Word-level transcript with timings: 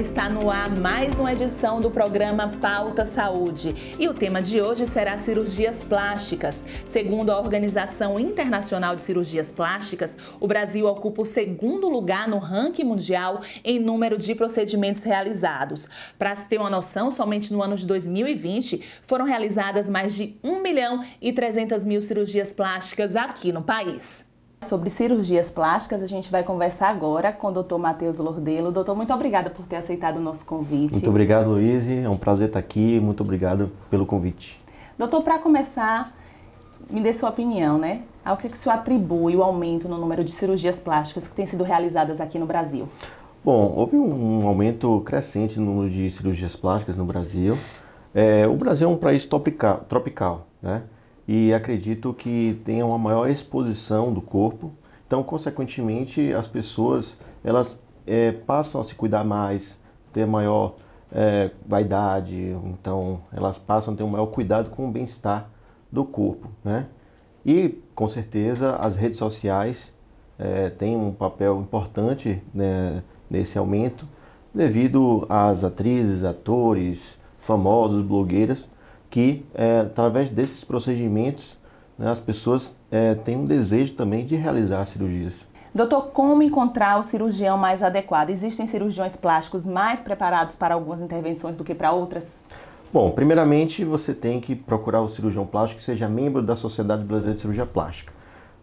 Está 0.00 0.30
no 0.30 0.48
ar 0.48 0.74
mais 0.74 1.20
uma 1.20 1.30
edição 1.30 1.78
do 1.78 1.90
programa 1.90 2.48
Pauta 2.58 3.04
Saúde. 3.04 3.94
E 3.98 4.08
o 4.08 4.14
tema 4.14 4.40
de 4.40 4.58
hoje 4.58 4.86
será 4.86 5.18
cirurgias 5.18 5.82
plásticas. 5.82 6.64
Segundo 6.86 7.28
a 7.28 7.38
Organização 7.38 8.18
Internacional 8.18 8.96
de 8.96 9.02
Cirurgias 9.02 9.52
Plásticas, 9.52 10.16
o 10.40 10.46
Brasil 10.46 10.86
ocupa 10.86 11.20
o 11.20 11.26
segundo 11.26 11.86
lugar 11.86 12.26
no 12.26 12.38
ranking 12.38 12.84
mundial 12.84 13.42
em 13.62 13.78
número 13.78 14.16
de 14.16 14.34
procedimentos 14.34 15.02
realizados. 15.02 15.86
Para 16.18 16.34
se 16.34 16.48
ter 16.48 16.58
uma 16.58 16.70
noção, 16.70 17.10
somente 17.10 17.52
no 17.52 17.62
ano 17.62 17.76
de 17.76 17.86
2020 17.86 18.82
foram 19.02 19.26
realizadas 19.26 19.86
mais 19.86 20.14
de 20.14 20.34
1 20.42 20.62
milhão 20.62 21.04
e 21.20 21.30
300 21.30 21.84
mil 21.84 22.00
cirurgias 22.00 22.54
plásticas 22.54 23.14
aqui 23.14 23.52
no 23.52 23.60
país. 23.60 24.29
Sobre 24.62 24.90
cirurgias 24.90 25.50
plásticas, 25.50 26.02
a 26.02 26.06
gente 26.06 26.30
vai 26.30 26.44
conversar 26.44 26.90
agora 26.90 27.32
com 27.32 27.48
o 27.48 27.62
Dr. 27.62 27.76
Matheus 27.76 28.18
Lordelo. 28.18 28.70
Doutor, 28.70 28.94
muito 28.94 29.12
obrigada 29.12 29.50
por 29.50 29.64
ter 29.66 29.76
aceitado 29.76 30.18
o 30.18 30.20
nosso 30.20 30.44
convite. 30.44 30.92
Muito 30.92 31.10
obrigado, 31.10 31.48
Luiz. 31.48 31.88
É 31.88 32.08
um 32.08 32.16
prazer 32.16 32.48
estar 32.48 32.58
aqui. 32.58 33.00
Muito 33.00 33.22
obrigado 33.22 33.72
pelo 33.90 34.04
convite. 34.04 34.60
Doutor, 34.98 35.22
para 35.22 35.38
começar, 35.38 36.14
me 36.88 37.00
dê 37.00 37.12
sua 37.12 37.30
opinião, 37.30 37.78
né? 37.78 38.02
Ao 38.24 38.36
que, 38.36 38.48
que 38.48 38.56
o 38.56 38.58
senhor 38.58 38.74
atribui 38.74 39.34
o 39.34 39.42
aumento 39.42 39.88
no 39.88 39.96
número 39.96 40.22
de 40.22 40.30
cirurgias 40.30 40.78
plásticas 40.78 41.26
que 41.26 41.34
têm 41.34 41.46
sido 41.46 41.64
realizadas 41.64 42.20
aqui 42.20 42.38
no 42.38 42.46
Brasil? 42.46 42.86
Bom, 43.42 43.72
houve 43.74 43.96
um 43.96 44.46
aumento 44.46 45.00
crescente 45.00 45.58
no 45.58 45.66
número 45.66 45.90
de 45.90 46.10
cirurgias 46.10 46.54
plásticas 46.54 46.96
no 46.96 47.06
Brasil. 47.06 47.56
É, 48.14 48.46
o 48.46 48.54
Brasil 48.54 48.88
é 48.88 48.92
um 48.92 48.98
país 48.98 49.24
tropical, 49.24 49.86
tropical 49.88 50.46
né? 50.62 50.82
E 51.32 51.54
acredito 51.54 52.12
que 52.12 52.60
tenha 52.64 52.84
uma 52.84 52.98
maior 52.98 53.30
exposição 53.30 54.12
do 54.12 54.20
corpo. 54.20 54.72
Então, 55.06 55.22
consequentemente, 55.22 56.32
as 56.32 56.48
pessoas 56.48 57.16
elas 57.44 57.78
é, 58.04 58.32
passam 58.32 58.80
a 58.80 58.84
se 58.84 58.96
cuidar 58.96 59.22
mais, 59.22 59.78
ter 60.12 60.26
maior 60.26 60.74
é, 61.12 61.52
vaidade, 61.64 62.36
então 62.64 63.20
elas 63.32 63.58
passam 63.58 63.94
a 63.94 63.96
ter 63.96 64.02
um 64.02 64.08
maior 64.08 64.26
cuidado 64.26 64.70
com 64.70 64.88
o 64.88 64.90
bem-estar 64.90 65.48
do 65.90 66.04
corpo, 66.04 66.48
né? 66.64 66.88
E 67.46 67.80
com 67.94 68.08
certeza 68.08 68.74
as 68.74 68.96
redes 68.96 69.18
sociais 69.18 69.88
é, 70.36 70.68
têm 70.68 70.96
um 70.96 71.12
papel 71.12 71.60
importante 71.60 72.42
né, 72.52 73.04
nesse 73.30 73.56
aumento, 73.56 74.04
devido 74.52 75.26
às 75.28 75.62
atrizes, 75.62 76.24
atores, 76.24 77.00
famosos, 77.38 78.04
blogueiras 78.04 78.68
que 79.10 79.44
é, 79.54 79.80
através 79.80 80.30
desses 80.30 80.64
procedimentos 80.64 81.58
né, 81.98 82.10
as 82.10 82.20
pessoas 82.20 82.72
é, 82.90 83.14
têm 83.14 83.36
um 83.36 83.44
desejo 83.44 83.94
também 83.94 84.24
de 84.24 84.36
realizar 84.36 84.86
cirurgias. 84.86 85.46
Doutor, 85.74 86.10
como 86.12 86.42
encontrar 86.42 86.98
o 86.98 87.02
cirurgião 87.02 87.56
mais 87.56 87.82
adequado? 87.82 88.30
Existem 88.30 88.66
cirurgiões 88.66 89.16
plásticos 89.16 89.66
mais 89.66 90.00
preparados 90.00 90.56
para 90.56 90.74
algumas 90.74 91.00
intervenções 91.00 91.56
do 91.56 91.62
que 91.62 91.74
para 91.74 91.92
outras? 91.92 92.24
Bom, 92.92 93.12
primeiramente 93.12 93.84
você 93.84 94.12
tem 94.12 94.40
que 94.40 94.56
procurar 94.56 95.00
o 95.00 95.08
cirurgião 95.08 95.46
plástico 95.46 95.78
que 95.78 95.84
seja 95.84 96.08
membro 96.08 96.42
da 96.42 96.56
Sociedade 96.56 97.04
Brasileira 97.04 97.34
de 97.34 97.40
Cirurgia 97.40 97.66
Plástica. 97.66 98.12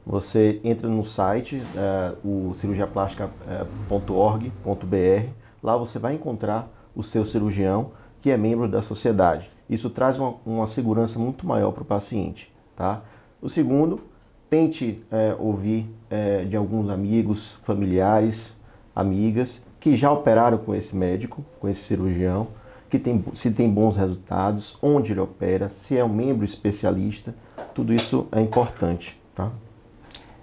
Você 0.06 0.60
entra 0.66 0.90
no 0.90 1.06
site, 1.06 1.64
é, 1.76 2.14
o 2.26 2.54
cirurgiaplástica.org.br, 2.56 5.30
lá 5.64 5.78
você 5.78 6.00
vai 6.00 6.14
encontrar 6.14 6.68
o 6.94 7.04
seu 7.04 7.26
cirurgião 7.26 7.92
que 8.22 8.30
é 8.30 8.36
membro 8.36 8.68
da 8.68 8.82
sociedade. 8.82 9.50
Isso 9.70 9.90
traz 9.90 10.18
uma, 10.18 10.36
uma 10.46 10.68
segurança 10.68 11.20
muito 11.20 11.46
maior 11.46 11.72
para 11.72 11.84
o 11.84 11.86
paciente. 11.86 12.52
Tá? 12.76 13.02
O 13.42 13.50
segundo, 13.50 14.02
tente 14.50 15.04
é, 15.12 15.36
ouvir 15.38 15.90
é, 16.10 16.46
de 16.46 16.56
alguns 16.56 16.90
amigos, 16.90 17.52
familiares, 17.64 18.52
amigas 18.96 19.60
que 19.80 19.96
já 19.96 20.12
operaram 20.12 20.58
com 20.58 20.74
esse 20.74 20.96
médico, 20.96 21.46
com 21.60 21.70
esse 21.70 21.82
cirurgião, 21.82 22.48
que 22.90 22.98
tem, 22.98 23.24
se 23.34 23.52
tem 23.52 23.70
bons 23.70 23.96
resultados, 23.96 24.78
onde 24.82 25.12
ele 25.12 25.20
opera, 25.20 25.70
se 25.70 25.98
é 25.98 26.04
um 26.04 26.10
membro 26.10 26.46
especialista, 26.46 27.36
tudo 27.74 27.94
isso 27.94 28.28
é 28.32 28.42
importante. 28.42 29.20
Tá? 29.36 29.52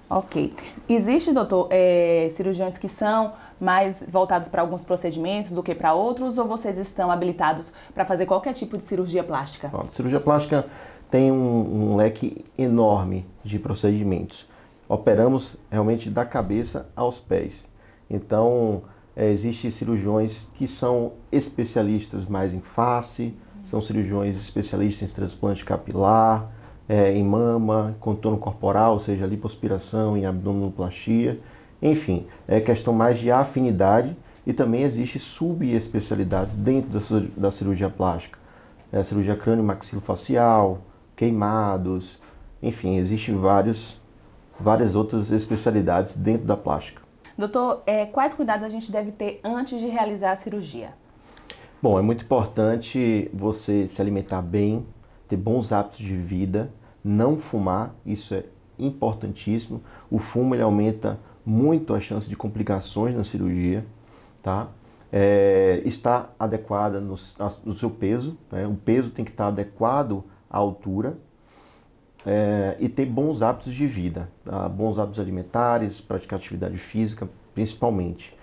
Ok. 0.09 0.53
Existe, 0.89 1.33
doutor, 1.33 1.69
é, 1.71 2.29
cirurgiões 2.31 2.79
que 2.79 2.89
são 2.89 3.33
mais 3.61 4.03
voltados 4.09 4.49
para 4.49 4.63
alguns 4.63 4.83
procedimentos 4.83 5.53
do 5.53 5.63
que 5.63 5.75
para 5.75 5.95
outros, 5.95 6.39
ou 6.39 6.47
vocês 6.47 6.79
estão 6.79 7.11
habilitados 7.11 7.73
para 7.95 8.05
fazer 8.05 8.27
qualquer 8.27 8.55
tipo 8.55 8.77
de 8.77 8.83
cirurgia 8.83 9.23
plástica? 9.23 9.71
A 9.73 9.89
cirurgia 9.89 10.21
plástica 10.21 10.67
tem 11.11 11.31
um, 11.31 11.93
um 11.93 11.97
leque 11.97 12.45
enorme 12.59 13.27
de 13.45 13.59
procedimentos. 13.59 14.47
Operamos 14.89 15.57
realmente 15.71 16.11
da 16.11 16.25
cabeça 16.25 16.89
aos 16.95 17.19
pés. 17.19 17.69
Então, 18.11 18.83
é, 19.17 19.31
existem 19.31 19.71
cirurgiões 19.71 20.43
que 20.55 20.67
são 20.67 21.13
especialistas 21.31 22.27
mais 22.27 22.53
em 22.53 22.61
face, 22.61 23.35
são 23.65 23.81
cirurgiões 23.81 24.37
especialistas 24.37 25.11
em 25.11 25.15
transplante 25.15 25.65
capilar, 25.65 26.51
é, 26.89 27.13
em 27.13 27.25
mama, 27.25 27.97
contorno 28.01 28.37
corporal, 28.37 28.95
ou 28.95 29.01
seja, 29.01 29.27
lipoaspiração, 29.27 30.17
em 30.17 30.27
abdominoplastia. 30.27 31.41
Enfim, 31.85 32.27
é 32.49 32.61
questão 32.61 32.95
mais 32.95 33.19
de 33.19 33.31
afinidade 33.31 34.17
e 34.47 34.55
também 34.55 34.85
existe 34.85 35.19
subespecialidades 35.19 36.55
dentro 36.55 36.99
da, 37.37 37.51
cirurgia 37.51 37.91
plástica. 37.91 38.39
É 38.91 39.01
a 39.01 39.05
cirurgia 39.05 39.37
crânio-maxilofacial, 39.37 40.81
queimados, 41.15 42.19
enfim, 42.63 42.97
existem 42.97 43.37
vários, 43.37 44.01
várias 44.59 44.95
outras 44.95 45.31
especialidades 45.31 46.17
dentro 46.17 46.47
da 46.47 46.57
plástica. 46.57 47.03
Doutor, 47.37 47.83
é, 47.85 48.07
quais 48.07 48.33
cuidados 48.33 48.65
a 48.65 48.71
gente 48.71 48.91
deve 48.91 49.13
ter 49.13 49.41
antes 49.45 49.79
de 49.79 49.87
realizar 49.87 50.33
a 50.33 50.37
cirurgia? 50.37 50.95
Bom, 51.83 51.99
é 51.99 52.03
muito 52.03 52.25
importante 52.25 53.31
você 53.35 53.87
se 53.91 54.01
alimentar 54.01 54.41
bem, 54.41 54.87
ter 55.29 55.37
bons 55.37 55.71
hábitos 55.71 55.99
de 55.99 56.17
vida, 56.17 56.71
não 57.05 57.37
fumar, 57.37 57.95
isso 58.07 58.35
é 58.35 58.45
importantíssimo. 58.79 59.83
O 60.11 60.19
fumo 60.19 60.55
ele 60.55 60.63
aumenta 60.63 61.19
muito 61.45 61.95
a 61.95 62.01
chance 62.01 62.29
de 62.29 62.37
complicações 62.37 63.15
na 63.15 63.25
cirurgia, 63.25 63.85
tá? 64.43 64.69
É, 65.13 65.81
está 65.85 66.31
adequada 66.39 67.01
no, 67.01 67.17
no 67.65 67.73
seu 67.73 67.89
peso, 67.89 68.37
né? 68.51 68.67
o 68.67 68.75
peso 68.75 69.11
tem 69.11 69.25
que 69.25 69.31
estar 69.31 69.47
adequado 69.47 70.25
à 70.51 70.59
altura 70.59 71.17
é, 72.27 72.77
e 72.81 72.89
ter 72.89 73.07
bons 73.07 73.41
hábitos 73.41 73.73
de 73.73 73.87
vida, 73.87 74.29
tá? 74.45 74.69
bons 74.69 74.99
hábitos 74.99 75.21
alimentares, 75.21 76.01
praticar 76.01 76.39
atividade 76.39 76.79
física, 76.79 77.29
principalmente. 77.55 78.37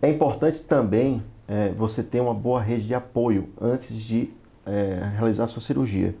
É 0.00 0.10
importante 0.10 0.60
também 0.62 1.22
é, 1.46 1.68
você 1.70 2.02
ter 2.02 2.20
uma 2.20 2.34
boa 2.34 2.60
rede 2.60 2.86
de 2.88 2.94
apoio 2.94 3.50
antes 3.60 3.94
de 3.94 4.30
é, 4.66 5.08
realizar 5.16 5.44
a 5.44 5.48
sua 5.48 5.62
cirurgia. 5.62 6.16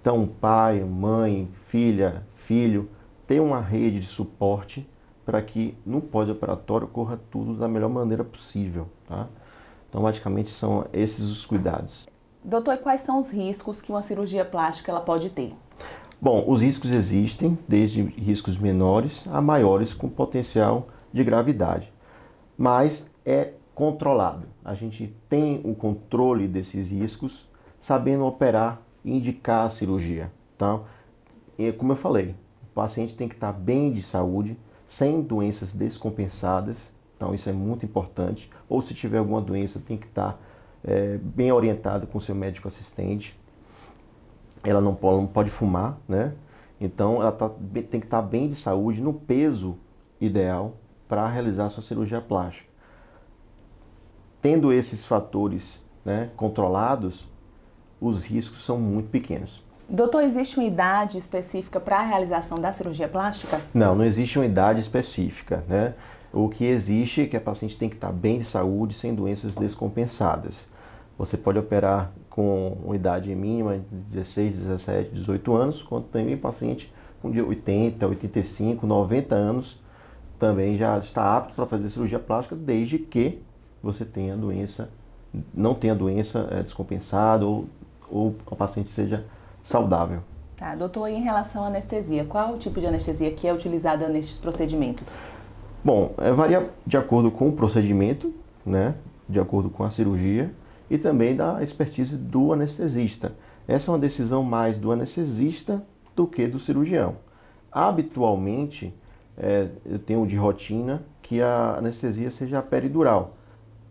Então, 0.00 0.26
pai, 0.26 0.80
mãe, 0.80 1.48
filha, 1.66 2.22
filho, 2.36 2.88
ter 3.26 3.40
uma 3.40 3.60
rede 3.60 4.00
de 4.00 4.06
suporte 4.06 4.88
para 5.26 5.42
que 5.42 5.76
no 5.84 6.00
pós-operatório 6.00 6.86
corra 6.86 7.20
tudo 7.30 7.54
da 7.54 7.68
melhor 7.68 7.90
maneira 7.90 8.24
possível. 8.24 8.88
Tá? 9.08 9.26
Então, 9.90 10.00
basicamente, 10.00 10.50
são 10.50 10.86
esses 10.92 11.24
os 11.28 11.44
cuidados. 11.44 12.06
Doutor, 12.44 12.78
quais 12.78 13.00
são 13.00 13.18
os 13.18 13.30
riscos 13.30 13.82
que 13.82 13.90
uma 13.90 14.04
cirurgia 14.04 14.44
plástica 14.44 14.92
ela 14.92 15.00
pode 15.00 15.30
ter? 15.30 15.52
Bom, 16.20 16.44
os 16.46 16.62
riscos 16.62 16.92
existem, 16.92 17.58
desde 17.68 18.02
riscos 18.02 18.56
menores 18.56 19.22
a 19.26 19.42
maiores 19.42 19.92
com 19.92 20.08
potencial 20.08 20.88
de 21.12 21.24
gravidade, 21.24 21.92
mas 22.56 23.04
é 23.24 23.52
controlado. 23.74 24.46
A 24.64 24.74
gente 24.74 25.14
tem 25.28 25.60
o 25.64 25.74
controle 25.74 26.46
desses 26.48 26.88
riscos, 26.90 27.46
sabendo 27.80 28.24
operar 28.24 28.80
e 29.04 29.14
indicar 29.14 29.66
a 29.66 29.68
cirurgia. 29.68 30.30
Então, 30.54 30.84
como 31.76 31.92
eu 31.92 31.96
falei, 31.96 32.34
o 32.62 32.74
paciente 32.74 33.14
tem 33.14 33.28
que 33.28 33.34
estar 33.34 33.52
bem 33.52 33.92
de 33.92 34.02
saúde, 34.02 34.56
sem 34.88 35.22
doenças 35.22 35.72
descompensadas, 35.72 36.76
então 37.16 37.34
isso 37.34 37.48
é 37.48 37.52
muito 37.52 37.84
importante. 37.84 38.50
Ou 38.68 38.80
se 38.82 38.94
tiver 38.94 39.18
alguma 39.18 39.40
doença, 39.40 39.80
tem 39.84 39.96
que 39.96 40.06
estar 40.06 40.40
é, 40.84 41.18
bem 41.18 41.50
orientado 41.50 42.06
com 42.06 42.20
seu 42.20 42.34
médico 42.34 42.68
assistente. 42.68 43.38
Ela 44.62 44.80
não 44.80 44.94
pode, 44.94 45.16
não 45.16 45.26
pode 45.26 45.50
fumar, 45.50 45.98
né? 46.08 46.34
Então 46.80 47.20
ela 47.22 47.32
tá, 47.32 47.48
tem 47.48 48.00
que 48.00 48.06
estar 48.06 48.22
bem 48.22 48.48
de 48.48 48.54
saúde, 48.54 49.00
no 49.00 49.12
peso 49.12 49.76
ideal 50.20 50.76
para 51.08 51.26
realizar 51.28 51.70
sua 51.70 51.82
cirurgia 51.82 52.20
plástica. 52.20 52.68
Tendo 54.42 54.72
esses 54.72 55.06
fatores 55.06 55.80
né, 56.04 56.30
controlados, 56.36 57.26
os 58.00 58.24
riscos 58.24 58.64
são 58.64 58.78
muito 58.78 59.08
pequenos. 59.08 59.64
Doutor, 59.88 60.24
existe 60.24 60.58
uma 60.58 60.66
idade 60.66 61.16
específica 61.16 61.78
para 61.78 61.98
a 61.98 62.02
realização 62.02 62.58
da 62.58 62.72
cirurgia 62.72 63.06
plástica? 63.06 63.60
Não, 63.72 63.94
não 63.94 64.04
existe 64.04 64.38
uma 64.38 64.44
idade 64.44 64.80
específica, 64.80 65.62
né? 65.68 65.94
O 66.32 66.48
que 66.48 66.64
existe 66.64 67.22
é 67.22 67.26
que 67.26 67.36
a 67.36 67.40
paciente 67.40 67.76
tem 67.76 67.88
que 67.88 67.94
estar 67.94 68.10
bem 68.10 68.38
de 68.38 68.44
saúde, 68.44 68.94
sem 68.94 69.14
doenças 69.14 69.54
descompensadas. 69.54 70.56
Você 71.16 71.36
pode 71.36 71.58
operar 71.58 72.10
com 72.28 72.76
uma 72.84 72.96
idade 72.96 73.34
mínima 73.34 73.78
de 73.78 73.96
16, 74.14 74.58
17, 74.58 75.10
18 75.14 75.54
anos, 75.54 75.82
quanto 75.82 76.08
também 76.08 76.36
paciente 76.36 76.92
com 77.22 77.30
de 77.30 77.40
80, 77.40 78.06
85, 78.06 78.86
90 78.86 79.34
anos 79.34 79.80
também 80.38 80.76
já 80.76 80.98
está 80.98 81.36
apto 81.36 81.54
para 81.54 81.64
fazer 81.64 81.88
cirurgia 81.88 82.18
plástica, 82.18 82.54
desde 82.54 82.98
que 82.98 83.38
você 83.82 84.04
tenha 84.04 84.34
a 84.34 84.36
doença, 84.36 84.90
não 85.54 85.74
tenha 85.74 85.94
a 85.94 85.96
doença 85.96 86.48
é, 86.50 86.62
descompensada 86.62 87.46
ou, 87.46 87.66
ou 88.10 88.34
o 88.46 88.56
paciente 88.56 88.90
seja 88.90 89.24
saudável. 89.66 90.20
Tá, 90.56 90.76
doutor, 90.76 91.08
em 91.08 91.20
relação 91.20 91.64
à 91.64 91.66
anestesia, 91.66 92.24
qual 92.24 92.54
o 92.54 92.56
tipo 92.56 92.78
de 92.78 92.86
anestesia 92.86 93.32
que 93.32 93.48
é 93.48 93.52
utilizada 93.52 94.08
nestes 94.08 94.38
procedimentos? 94.38 95.12
Bom, 95.84 96.14
é, 96.18 96.30
varia 96.30 96.70
de 96.86 96.96
acordo 96.96 97.32
com 97.32 97.48
o 97.48 97.52
procedimento, 97.52 98.32
né, 98.64 98.94
de 99.28 99.40
acordo 99.40 99.68
com 99.68 99.82
a 99.82 99.90
cirurgia 99.90 100.52
e 100.88 100.96
também 100.96 101.34
da 101.34 101.64
expertise 101.64 102.16
do 102.16 102.52
anestesista. 102.52 103.32
Essa 103.66 103.90
é 103.90 103.92
uma 103.92 103.98
decisão 103.98 104.44
mais 104.44 104.78
do 104.78 104.92
anestesista 104.92 105.82
do 106.14 106.28
que 106.28 106.46
do 106.46 106.60
cirurgião. 106.60 107.16
Habitualmente, 107.70 108.94
é, 109.36 109.68
eu 109.84 109.98
tenho 109.98 110.24
de 110.28 110.36
rotina 110.36 111.02
que 111.20 111.42
a 111.42 111.74
anestesia 111.78 112.30
seja 112.30 112.62
peridural, 112.62 113.34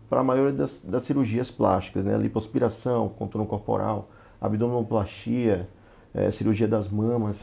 para 0.08 0.20
a 0.20 0.24
maioria 0.24 0.54
das, 0.54 0.80
das, 0.80 1.02
cirurgias 1.02 1.50
plásticas, 1.50 2.04
né? 2.06 2.16
lipoaspiração, 2.16 3.10
contorno 3.10 3.46
corporal, 3.46 4.08
abdominoplastia, 4.40 5.68
é, 6.14 6.30
cirurgia 6.30 6.68
das 6.68 6.88
mamas, 6.88 7.36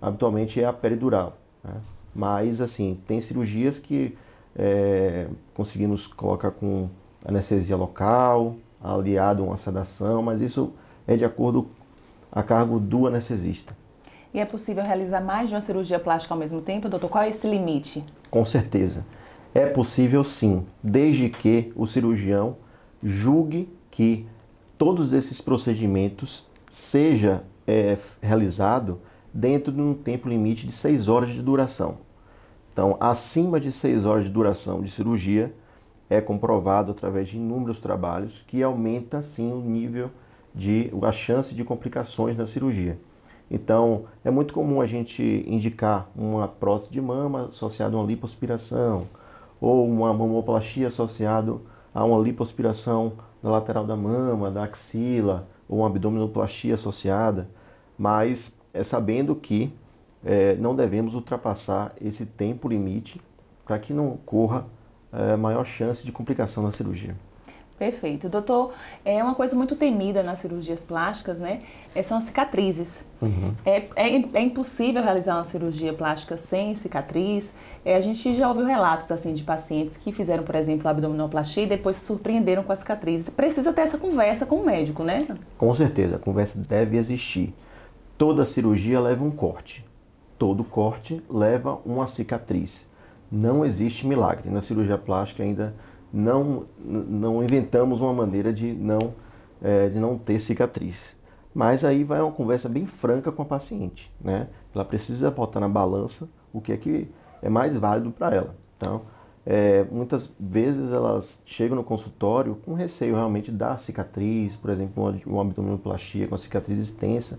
habitualmente 0.00 0.60
é 0.60 0.64
a 0.64 0.72
peridural. 0.72 1.36
Né? 1.62 1.74
Mas, 2.14 2.60
assim, 2.60 2.98
tem 3.06 3.20
cirurgias 3.20 3.78
que 3.78 4.16
é, 4.56 5.26
conseguimos 5.54 6.06
colocar 6.06 6.50
com 6.50 6.88
anestesia 7.24 7.76
local, 7.76 8.56
aliado 8.82 9.42
a 9.42 9.46
uma 9.46 9.56
sedação, 9.56 10.22
mas 10.22 10.40
isso 10.40 10.72
é 11.06 11.16
de 11.16 11.24
acordo 11.24 11.68
a 12.32 12.42
cargo 12.42 12.78
do 12.78 13.06
anestesista. 13.06 13.76
E 14.32 14.38
é 14.38 14.44
possível 14.44 14.84
realizar 14.84 15.20
mais 15.20 15.48
de 15.48 15.54
uma 15.54 15.60
cirurgia 15.60 15.98
plástica 15.98 16.32
ao 16.32 16.38
mesmo 16.38 16.60
tempo, 16.60 16.88
doutor? 16.88 17.08
Qual 17.08 17.24
é 17.24 17.30
esse 17.30 17.46
limite? 17.48 18.04
Com 18.30 18.44
certeza. 18.46 19.04
É 19.52 19.66
possível 19.66 20.22
sim, 20.22 20.64
desde 20.80 21.28
que 21.28 21.72
o 21.74 21.86
cirurgião 21.86 22.56
julgue 23.02 23.68
que 23.90 24.26
todos 24.80 25.12
esses 25.12 25.42
procedimentos 25.42 26.46
seja 26.70 27.44
é, 27.66 27.98
realizado 28.22 28.98
dentro 29.30 29.70
de 29.70 29.78
um 29.78 29.92
tempo 29.92 30.26
limite 30.26 30.66
de 30.66 30.72
6 30.72 31.06
horas 31.06 31.28
de 31.32 31.42
duração. 31.42 31.98
Então, 32.72 32.96
acima 32.98 33.60
de 33.60 33.70
6 33.72 34.06
horas 34.06 34.24
de 34.24 34.30
duração 34.30 34.80
de 34.80 34.90
cirurgia, 34.90 35.54
é 36.08 36.18
comprovado 36.18 36.92
através 36.92 37.28
de 37.28 37.36
inúmeros 37.36 37.78
trabalhos 37.78 38.42
que 38.46 38.62
aumenta 38.62 39.22
sim 39.22 39.52
o 39.52 39.60
nível 39.60 40.10
de 40.54 40.90
a 41.02 41.12
chance 41.12 41.54
de 41.54 41.62
complicações 41.62 42.34
na 42.34 42.46
cirurgia. 42.46 42.98
Então, 43.50 44.04
é 44.24 44.30
muito 44.30 44.54
comum 44.54 44.80
a 44.80 44.86
gente 44.86 45.44
indicar 45.46 46.08
uma 46.16 46.48
prótese 46.48 46.90
de 46.90 47.02
mama 47.02 47.50
associada 47.52 47.94
a 47.94 48.00
uma 48.00 48.06
lipoaspiração 48.06 49.06
ou 49.60 49.86
uma 49.86 50.10
mamoplastia 50.14 50.88
associada 50.88 51.54
a 51.94 52.02
uma 52.02 52.18
lipoaspiração 52.18 53.12
na 53.42 53.50
lateral 53.50 53.86
da 53.86 53.96
mama, 53.96 54.50
da 54.50 54.64
axila, 54.64 55.48
ou 55.68 55.78
uma 55.78 55.86
abdominoplastia 55.86 56.74
associada, 56.74 57.48
mas 57.98 58.52
é 58.72 58.82
sabendo 58.82 59.34
que 59.34 59.72
é, 60.24 60.54
não 60.56 60.74
devemos 60.74 61.14
ultrapassar 61.14 61.92
esse 62.00 62.26
tempo 62.26 62.68
limite 62.68 63.20
para 63.64 63.78
que 63.78 63.92
não 63.92 64.16
corra 64.26 64.66
é, 65.12 65.36
maior 65.36 65.64
chance 65.64 66.04
de 66.04 66.12
complicação 66.12 66.62
na 66.62 66.72
cirurgia. 66.72 67.16
Perfeito. 67.80 68.28
Doutor, 68.28 68.74
é 69.06 69.24
uma 69.24 69.34
coisa 69.34 69.56
muito 69.56 69.74
temida 69.74 70.22
nas 70.22 70.40
cirurgias 70.40 70.84
plásticas, 70.84 71.40
né? 71.40 71.62
É, 71.94 72.02
são 72.02 72.18
as 72.18 72.24
cicatrizes. 72.24 73.02
Uhum. 73.22 73.54
É, 73.64 73.84
é, 73.96 74.22
é, 74.34 74.42
impossível 74.42 75.02
realizar 75.02 75.36
uma 75.36 75.44
cirurgia 75.44 75.94
plástica 75.94 76.36
sem 76.36 76.74
cicatriz. 76.74 77.54
É, 77.82 77.96
a 77.96 78.00
gente 78.00 78.34
já 78.34 78.50
ouviu 78.50 78.66
relatos 78.66 79.10
assim 79.10 79.32
de 79.32 79.42
pacientes 79.42 79.96
que 79.96 80.12
fizeram, 80.12 80.44
por 80.44 80.56
exemplo, 80.56 80.86
abdominoplastia 80.88 81.62
e 81.62 81.66
depois 81.66 81.96
se 81.96 82.04
surpreenderam 82.04 82.62
com 82.62 82.70
as 82.70 82.80
cicatrizes. 82.80 83.30
Precisa 83.30 83.72
ter 83.72 83.80
essa 83.80 83.96
conversa 83.96 84.44
com 84.44 84.56
o 84.56 84.66
médico, 84.66 85.02
né? 85.02 85.26
Com 85.56 85.74
certeza, 85.74 86.16
a 86.16 86.18
conversa 86.18 86.58
deve 86.58 86.98
existir. 86.98 87.54
Toda 88.18 88.44
cirurgia 88.44 89.00
leva 89.00 89.24
um 89.24 89.30
corte. 89.30 89.82
Todo 90.38 90.62
corte 90.64 91.22
leva 91.30 91.78
uma 91.86 92.06
cicatriz. 92.06 92.84
Não 93.32 93.64
existe 93.64 94.06
milagre. 94.06 94.50
Na 94.50 94.60
cirurgia 94.60 94.98
plástica 94.98 95.42
ainda 95.42 95.74
não, 96.12 96.64
não 96.78 97.42
inventamos 97.42 98.00
uma 98.00 98.12
maneira 98.12 98.52
de 98.52 98.72
não, 98.72 99.14
é, 99.62 99.88
de 99.88 99.98
não 99.98 100.18
ter 100.18 100.38
cicatriz. 100.38 101.16
Mas 101.54 101.84
aí 101.84 102.04
vai 102.04 102.20
uma 102.20 102.32
conversa 102.32 102.68
bem 102.68 102.86
franca 102.86 103.32
com 103.32 103.42
a 103.42 103.44
paciente, 103.44 104.12
né? 104.20 104.48
Ela 104.74 104.84
precisa 104.84 105.30
botar 105.30 105.58
na 105.60 105.68
balança 105.68 106.28
o 106.52 106.60
que 106.60 106.72
é 106.72 106.76
que 106.76 107.08
é 107.42 107.48
mais 107.48 107.76
válido 107.76 108.10
para 108.10 108.34
ela. 108.34 108.54
Então, 108.76 109.02
é, 109.44 109.84
muitas 109.90 110.30
vezes 110.38 110.92
elas 110.92 111.42
chegam 111.44 111.76
no 111.76 111.82
consultório 111.82 112.56
com 112.64 112.74
receio 112.74 113.14
realmente 113.14 113.50
da 113.50 113.76
cicatriz, 113.78 114.54
por 114.54 114.70
exemplo, 114.70 115.02
uma, 115.02 115.20
uma 115.26 115.42
abdominoplastia 115.42 116.28
com 116.28 116.34
a 116.34 116.38
cicatriz 116.38 116.78
extensa, 116.78 117.38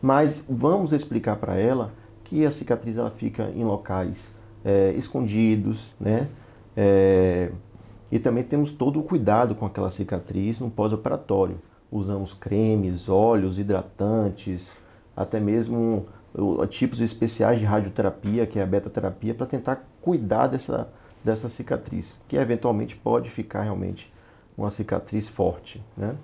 mas 0.00 0.44
vamos 0.48 0.92
explicar 0.92 1.36
para 1.36 1.56
ela 1.56 1.92
que 2.24 2.44
a 2.44 2.50
cicatriz 2.50 2.96
ela 2.96 3.10
fica 3.10 3.50
em 3.56 3.64
locais 3.64 4.30
é, 4.64 4.92
escondidos, 4.92 5.82
né? 5.98 6.28
É, 6.76 7.50
e 8.10 8.18
também 8.18 8.44
temos 8.44 8.72
todo 8.72 8.98
o 8.98 9.02
cuidado 9.02 9.54
com 9.54 9.66
aquela 9.66 9.90
cicatriz 9.90 10.60
no 10.60 10.70
pós-operatório. 10.70 11.58
Usamos 11.90 12.32
cremes, 12.34 13.08
óleos, 13.08 13.58
hidratantes, 13.58 14.70
até 15.16 15.40
mesmo 15.40 16.06
tipos 16.68 17.00
especiais 17.00 17.58
de 17.58 17.64
radioterapia, 17.64 18.46
que 18.46 18.58
é 18.58 18.62
a 18.62 18.66
beta-terapia, 18.66 19.34
para 19.34 19.46
tentar 19.46 19.88
cuidar 20.00 20.46
dessa, 20.46 20.88
dessa 21.24 21.48
cicatriz, 21.48 22.18
que 22.28 22.36
eventualmente 22.36 22.96
pode 22.96 23.30
ficar 23.30 23.62
realmente 23.62 24.12
uma 24.56 24.70
cicatriz 24.70 25.28
forte. 25.28 25.82
Né? 25.96 26.14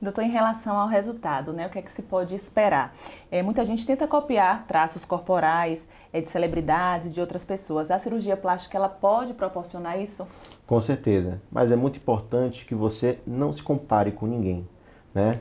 Doutor, 0.00 0.24
em 0.24 0.30
relação 0.30 0.76
ao 0.76 0.86
resultado, 0.86 1.54
né, 1.54 1.66
o 1.66 1.70
que 1.70 1.78
é 1.78 1.82
que 1.82 1.90
se 1.90 2.02
pode 2.02 2.34
esperar? 2.34 2.94
É, 3.30 3.42
muita 3.42 3.64
gente 3.64 3.86
tenta 3.86 4.06
copiar 4.06 4.66
traços 4.66 5.06
corporais 5.06 5.88
é, 6.12 6.20
de 6.20 6.28
celebridades, 6.28 7.14
de 7.14 7.20
outras 7.20 7.46
pessoas. 7.46 7.90
A 7.90 7.98
cirurgia 7.98 8.36
plástica, 8.36 8.76
ela 8.76 8.90
pode 8.90 9.32
proporcionar 9.32 9.98
isso? 9.98 10.26
Com 10.66 10.80
certeza, 10.82 11.40
mas 11.50 11.72
é 11.72 11.76
muito 11.76 11.96
importante 11.96 12.66
que 12.66 12.74
você 12.74 13.18
não 13.26 13.54
se 13.54 13.62
compare 13.62 14.12
com 14.12 14.26
ninguém. 14.26 14.68
Né? 15.14 15.40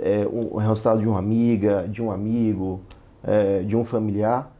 É, 0.00 0.26
o 0.26 0.56
resultado 0.56 1.00
de 1.00 1.06
uma 1.06 1.20
amiga, 1.20 1.86
de 1.88 2.02
um 2.02 2.10
amigo, 2.10 2.80
é, 3.22 3.62
de 3.62 3.76
um 3.76 3.84
familiar, 3.84 4.50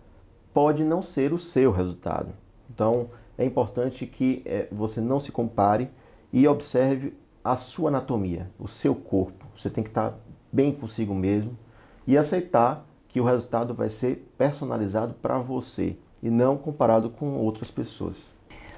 pode 0.54 0.84
não 0.84 1.02
ser 1.02 1.32
o 1.32 1.38
seu 1.38 1.72
resultado. 1.72 2.28
Então, 2.72 3.10
é 3.36 3.44
importante 3.44 4.06
que 4.06 4.40
é, 4.44 4.68
você 4.70 5.00
não 5.00 5.18
se 5.18 5.32
compare 5.32 5.90
e 6.32 6.46
observe 6.46 7.12
a 7.44 7.56
sua 7.56 7.88
anatomia, 7.88 8.50
o 8.58 8.68
seu 8.68 8.94
corpo. 8.94 9.46
Você 9.56 9.68
tem 9.68 9.82
que 9.82 9.90
estar 9.90 10.14
bem 10.52 10.72
consigo 10.72 11.14
mesmo 11.14 11.56
e 12.06 12.16
aceitar 12.16 12.86
que 13.08 13.20
o 13.20 13.24
resultado 13.24 13.74
vai 13.74 13.88
ser 13.88 14.32
personalizado 14.38 15.14
para 15.14 15.38
você 15.38 15.96
e 16.22 16.30
não 16.30 16.56
comparado 16.56 17.10
com 17.10 17.36
outras 17.36 17.70
pessoas. 17.70 18.16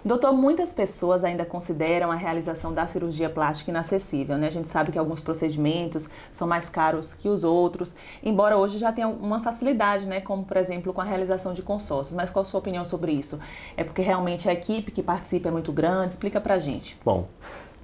Doutor, 0.05 0.35
muitas 0.35 0.71
pessoas 0.71 1.25
ainda 1.25 1.47
consideram 1.47 2.13
a 2.13 2.15
realização 2.15 2.75
da 2.75 2.87
cirurgia 2.87 3.31
plástica 3.31 3.71
inacessível, 3.71 4.37
né? 4.37 4.49
A 4.49 4.51
gente 4.51 4.69
sabe 4.69 4.93
que 4.93 4.99
alguns 4.99 5.23
procedimentos 5.23 6.11
são 6.31 6.47
mais 6.47 6.69
caros 6.69 7.15
que 7.15 7.27
os 7.27 7.43
outros, 7.43 7.95
embora 8.23 8.55
hoje 8.59 8.77
já 8.77 8.93
tenha 8.93 9.09
uma 9.09 9.43
facilidade, 9.43 10.07
né? 10.07 10.21
Como, 10.21 10.45
por 10.45 10.59
exemplo, 10.59 10.93
com 10.93 11.01
a 11.01 11.05
realização 11.05 11.55
de 11.55 11.63
consórcios. 11.63 12.15
Mas 12.15 12.29
qual 12.29 12.43
a 12.43 12.45
sua 12.45 12.61
opinião 12.61 12.85
sobre 12.85 13.13
isso? 13.13 13.41
É 13.79 13.83
porque 13.83 14.03
realmente 14.03 14.47
a 14.47 14.53
equipe 14.53 14.93
que 14.93 15.03
participa 15.03 15.49
é 15.49 15.51
muito 15.51 15.73
grande? 15.73 16.13
Explica 16.13 16.39
pra 16.39 16.59
gente. 16.59 16.99
Bom, 17.03 17.27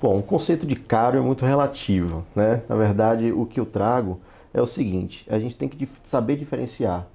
Bom, 0.01 0.19
o 0.19 0.23
conceito 0.23 0.67
de 0.67 0.77
caro 0.77 1.19
é 1.19 1.21
muito 1.21 1.45
relativo, 1.45 2.25
né? 2.35 2.63
Na 2.67 2.75
verdade, 2.75 3.31
o 3.33 3.45
que 3.45 3.61
eu 3.61 3.67
trago 3.67 4.19
é 4.55 4.63
o 4.63 4.67
seguinte: 4.67 5.27
a 5.29 5.39
gente 5.39 5.55
tem 5.55 5.69
que 5.69 5.87
saber 6.05 6.37
diferenciar 6.37 7.07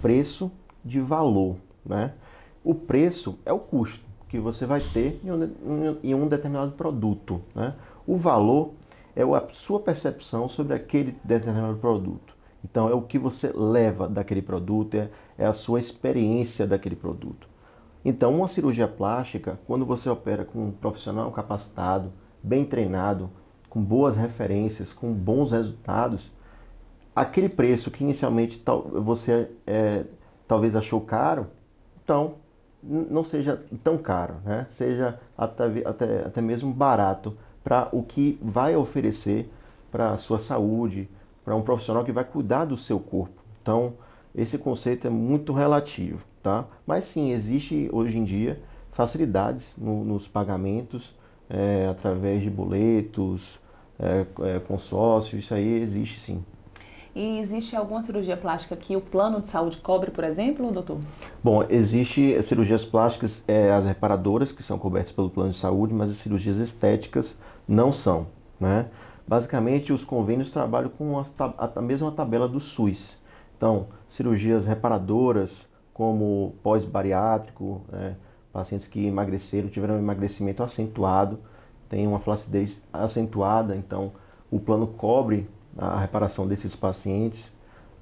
preço 0.00 0.50
de 0.84 0.98
valor, 0.98 1.54
né? 1.86 2.14
O 2.64 2.74
preço 2.74 3.38
é 3.46 3.52
o 3.52 3.60
custo 3.60 4.04
que 4.28 4.40
você 4.40 4.66
vai 4.66 4.80
ter 4.80 5.20
em 6.02 6.14
um, 6.14 6.26
determinado 6.26 6.72
produto, 6.72 7.40
né? 7.54 7.74
O 8.04 8.16
valor 8.16 8.72
é 9.14 9.22
a 9.22 9.46
sua 9.52 9.78
percepção 9.78 10.48
sobre 10.48 10.74
aquele 10.74 11.14
determinado 11.22 11.76
produto. 11.76 12.34
Então, 12.64 12.88
é 12.88 12.94
o 12.94 13.02
que 13.02 13.18
você 13.18 13.52
leva 13.54 14.08
daquele 14.08 14.42
produto, 14.42 14.96
é, 14.96 15.10
é 15.38 15.46
a 15.46 15.52
sua 15.52 15.78
experiência 15.78 16.66
daquele 16.66 16.96
produto. 16.96 17.46
Então, 18.04 18.34
uma 18.34 18.48
cirurgia 18.48 18.88
plástica, 18.88 19.60
quando 19.64 19.86
você 19.86 20.08
opera 20.08 20.44
com 20.44 20.66
um 20.66 20.70
profissional 20.72 21.30
capacitado, 21.30 22.12
bem 22.42 22.64
treinado, 22.64 23.30
com 23.68 23.82
boas 23.82 24.16
referências, 24.16 24.92
com 24.92 25.12
bons 25.12 25.52
resultados, 25.52 26.30
aquele 27.14 27.48
preço 27.48 27.90
que 27.90 28.04
inicialmente 28.04 28.62
você 29.02 29.50
é, 29.66 30.04
talvez 30.46 30.76
achou 30.76 31.00
caro, 31.00 31.46
então 32.04 32.34
não 32.82 33.22
seja 33.22 33.62
tão 33.84 33.96
caro, 33.96 34.34
né? 34.44 34.66
seja 34.68 35.18
até, 35.38 35.64
até, 35.86 36.26
até 36.26 36.40
mesmo 36.40 36.72
barato 36.72 37.36
para 37.62 37.88
o 37.92 38.02
que 38.02 38.38
vai 38.42 38.74
oferecer 38.74 39.50
para 39.90 40.12
a 40.12 40.16
sua 40.16 40.38
saúde, 40.38 41.08
para 41.44 41.54
um 41.54 41.62
profissional 41.62 42.04
que 42.04 42.12
vai 42.12 42.24
cuidar 42.24 42.64
do 42.64 42.76
seu 42.76 42.98
corpo. 42.98 43.40
Então, 43.60 43.94
esse 44.34 44.58
conceito 44.58 45.06
é 45.06 45.10
muito 45.10 45.52
relativo, 45.52 46.24
tá? 46.42 46.64
Mas 46.86 47.04
sim, 47.04 47.30
existe 47.30 47.88
hoje 47.92 48.18
em 48.18 48.24
dia 48.24 48.60
facilidades 48.90 49.74
no, 49.78 50.04
nos 50.04 50.26
pagamentos, 50.26 51.14
é, 51.52 51.86
através 51.90 52.42
de 52.42 52.48
boletos, 52.48 53.60
é, 53.98 54.24
é, 54.40 54.58
consórcio, 54.60 55.38
isso 55.38 55.52
aí 55.52 55.82
existe 55.82 56.18
sim. 56.18 56.42
E 57.14 57.38
existe 57.40 57.76
alguma 57.76 58.00
cirurgia 58.00 58.38
plástica 58.38 58.74
que 58.74 58.96
o 58.96 59.00
plano 59.02 59.42
de 59.42 59.48
saúde 59.48 59.76
cobre, 59.76 60.10
por 60.10 60.24
exemplo, 60.24 60.72
doutor? 60.72 60.98
Bom, 61.44 61.62
existe 61.68 62.42
cirurgias 62.42 62.86
plásticas, 62.86 63.44
é, 63.46 63.70
as 63.70 63.84
reparadoras, 63.84 64.50
que 64.50 64.62
são 64.62 64.78
cobertas 64.78 65.12
pelo 65.12 65.28
plano 65.28 65.50
de 65.50 65.58
saúde, 65.58 65.92
mas 65.92 66.08
as 66.08 66.16
cirurgias 66.16 66.56
estéticas 66.56 67.36
não 67.68 67.92
são, 67.92 68.28
né? 68.58 68.86
Basicamente, 69.28 69.92
os 69.92 70.04
convênios 70.04 70.50
trabalham 70.50 70.88
com 70.88 71.18
a, 71.18 71.26
a, 71.38 71.70
a 71.76 71.82
mesma 71.82 72.10
tabela 72.10 72.48
do 72.48 72.58
SUS. 72.58 73.14
Então, 73.58 73.88
cirurgias 74.08 74.64
reparadoras, 74.64 75.66
como 75.92 76.54
pós-bariátrico, 76.62 77.82
né? 77.92 78.16
Pacientes 78.52 78.86
que 78.86 79.06
emagreceram, 79.06 79.68
tiveram 79.68 79.94
um 79.94 79.98
emagrecimento 79.98 80.62
acentuado, 80.62 81.38
tem 81.88 82.06
uma 82.06 82.18
flacidez 82.18 82.82
acentuada, 82.92 83.76
então 83.76 84.12
o 84.50 84.58
plano 84.58 84.86
cobre 84.86 85.48
a 85.76 85.98
reparação 85.98 86.46
desses 86.46 86.76
pacientes, 86.76 87.44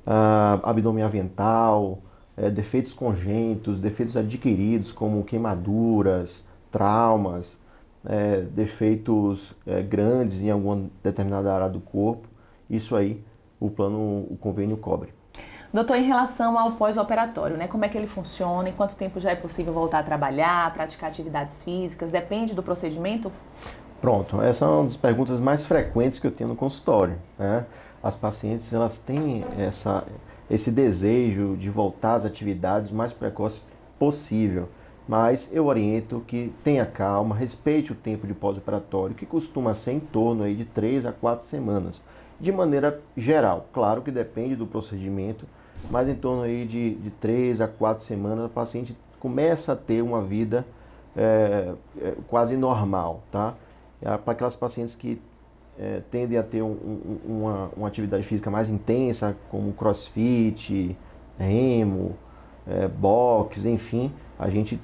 uh, 0.06 0.60
abdômen 0.62 1.04
avental, 1.04 1.98
é, 2.36 2.50
defeitos 2.50 2.92
congênitos, 2.92 3.80
defeitos 3.80 4.16
adquiridos 4.16 4.92
como 4.92 5.22
queimaduras, 5.24 6.44
traumas, 6.70 7.56
é, 8.04 8.40
defeitos 8.40 9.54
é, 9.66 9.82
grandes 9.82 10.40
em 10.40 10.50
alguma 10.50 10.88
determinada 11.02 11.52
área 11.52 11.68
do 11.68 11.80
corpo, 11.80 12.26
isso 12.68 12.96
aí 12.96 13.22
o 13.58 13.68
plano, 13.68 14.26
o 14.30 14.36
convênio 14.40 14.76
cobre. 14.76 15.19
Doutor, 15.72 15.96
em 15.98 16.02
relação 16.02 16.58
ao 16.58 16.72
pós-operatório, 16.72 17.56
né? 17.56 17.68
Como 17.68 17.84
é 17.84 17.88
que 17.88 17.96
ele 17.96 18.08
funciona? 18.08 18.68
Em 18.68 18.72
quanto 18.72 18.96
tempo 18.96 19.20
já 19.20 19.30
é 19.30 19.36
possível 19.36 19.72
voltar 19.72 20.00
a 20.00 20.02
trabalhar, 20.02 20.74
praticar 20.74 21.10
atividades 21.10 21.62
físicas? 21.62 22.10
Depende 22.10 22.56
do 22.56 22.62
procedimento? 22.62 23.30
Pronto, 24.00 24.42
essa 24.42 24.64
é 24.64 24.68
uma 24.68 24.84
das 24.84 24.96
perguntas 24.96 25.38
mais 25.38 25.64
frequentes 25.64 26.18
que 26.18 26.26
eu 26.26 26.32
tenho 26.32 26.50
no 26.50 26.56
consultório. 26.56 27.16
Né? 27.38 27.64
As 28.02 28.16
pacientes 28.16 28.72
elas 28.72 28.98
têm 28.98 29.44
essa, 29.56 30.02
esse 30.50 30.72
desejo 30.72 31.56
de 31.56 31.70
voltar 31.70 32.14
às 32.14 32.24
atividades 32.24 32.90
o 32.90 32.94
mais 32.94 33.12
precoce 33.12 33.60
possível, 33.96 34.68
mas 35.06 35.48
eu 35.52 35.66
oriento 35.66 36.24
que 36.26 36.52
tenha 36.64 36.84
calma, 36.84 37.36
respeite 37.36 37.92
o 37.92 37.94
tempo 37.94 38.26
de 38.26 38.34
pós-operatório, 38.34 39.14
que 39.14 39.24
costuma 39.24 39.74
ser 39.76 39.92
em 39.92 40.00
torno 40.00 40.42
aí 40.42 40.56
de 40.56 40.64
3 40.64 41.06
a 41.06 41.12
4 41.12 41.46
semanas, 41.46 42.02
de 42.40 42.50
maneira 42.50 43.00
geral. 43.16 43.68
Claro 43.72 44.02
que 44.02 44.10
depende 44.10 44.56
do 44.56 44.66
procedimento, 44.66 45.46
mas 45.88 46.08
em 46.08 46.14
torno 46.14 46.42
aí 46.42 46.64
de, 46.64 46.94
de 46.96 47.10
3 47.10 47.60
a 47.60 47.68
4 47.68 48.04
semanas 48.04 48.44
a 48.44 48.48
paciente 48.48 48.96
começa 49.18 49.72
a 49.72 49.76
ter 49.76 50.02
uma 50.02 50.22
vida 50.22 50.66
é, 51.16 51.72
é, 52.00 52.14
quase 52.28 52.56
normal, 52.56 53.22
tá? 53.30 53.54
É 54.00 54.16
para 54.16 54.32
aquelas 54.32 54.56
pacientes 54.56 54.94
que 54.94 55.20
é, 55.78 56.00
tendem 56.10 56.38
a 56.38 56.42
ter 56.42 56.62
um, 56.62 56.70
um, 56.72 57.18
uma, 57.26 57.70
uma, 57.76 57.88
atividade 57.88 58.22
física 58.22 58.50
mais 58.50 58.68
intensa, 58.68 59.36
como 59.50 59.72
crossfit, 59.72 60.96
remo, 61.38 62.16
é, 62.66 62.88
boxe, 62.88 63.66
enfim, 63.68 64.12
a 64.38 64.48
gente 64.50 64.80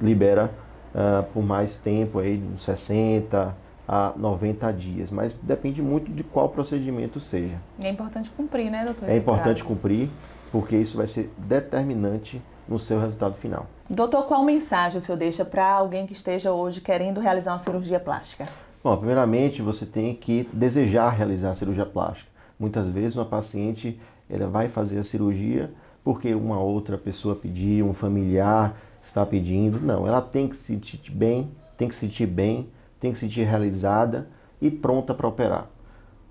libera 0.00 0.50
uh, 0.94 1.22
por 1.32 1.42
mais 1.42 1.76
tempo, 1.76 2.18
aí, 2.18 2.36
de 2.38 2.62
60 2.62 3.56
a 3.88 4.12
90 4.14 4.70
dias, 4.74 5.10
mas 5.10 5.32
depende 5.42 5.80
muito 5.80 6.12
de 6.12 6.22
qual 6.22 6.50
procedimento 6.50 7.18
seja. 7.18 7.56
É 7.82 7.88
importante 7.88 8.30
cumprir, 8.30 8.70
né, 8.70 8.84
doutor? 8.84 9.08
É 9.08 9.16
importante 9.16 9.62
prazo. 9.62 9.64
cumprir, 9.64 10.10
porque 10.52 10.76
isso 10.76 10.98
vai 10.98 11.06
ser 11.06 11.32
determinante 11.38 12.42
no 12.68 12.78
seu 12.78 13.00
resultado 13.00 13.36
final. 13.36 13.66
Doutor, 13.88 14.24
qual 14.24 14.44
mensagem 14.44 14.98
o 14.98 15.00
senhor 15.00 15.16
deixa 15.16 15.42
para 15.42 15.66
alguém 15.66 16.06
que 16.06 16.12
esteja 16.12 16.52
hoje 16.52 16.82
querendo 16.82 17.18
realizar 17.18 17.52
uma 17.52 17.58
cirurgia 17.58 17.98
plástica? 17.98 18.46
Bom, 18.84 18.94
primeiramente 18.98 19.62
você 19.62 19.86
tem 19.86 20.14
que 20.14 20.46
desejar 20.52 21.08
realizar 21.08 21.50
a 21.50 21.54
cirurgia 21.54 21.86
plástica. 21.86 22.30
Muitas 22.60 22.90
vezes 22.90 23.16
uma 23.16 23.24
paciente 23.24 23.98
ela 24.28 24.46
vai 24.46 24.68
fazer 24.68 24.98
a 24.98 25.04
cirurgia 25.04 25.72
porque 26.04 26.34
uma 26.34 26.60
outra 26.60 26.98
pessoa 26.98 27.34
pediu, 27.34 27.86
um 27.88 27.94
familiar 27.94 28.76
está 29.02 29.24
pedindo. 29.24 29.80
Não, 29.80 30.06
ela 30.06 30.20
tem 30.20 30.46
que 30.46 30.56
se 30.56 30.64
sentir 30.64 31.10
bem, 31.10 31.50
tem 31.78 31.88
que 31.88 31.94
se 31.94 32.02
sentir 32.02 32.26
bem, 32.26 32.68
tem 33.00 33.12
que 33.12 33.18
se 33.18 33.26
sentir 33.26 33.44
realizada 33.44 34.28
e 34.60 34.70
pronta 34.70 35.14
para 35.14 35.28
operar. 35.28 35.68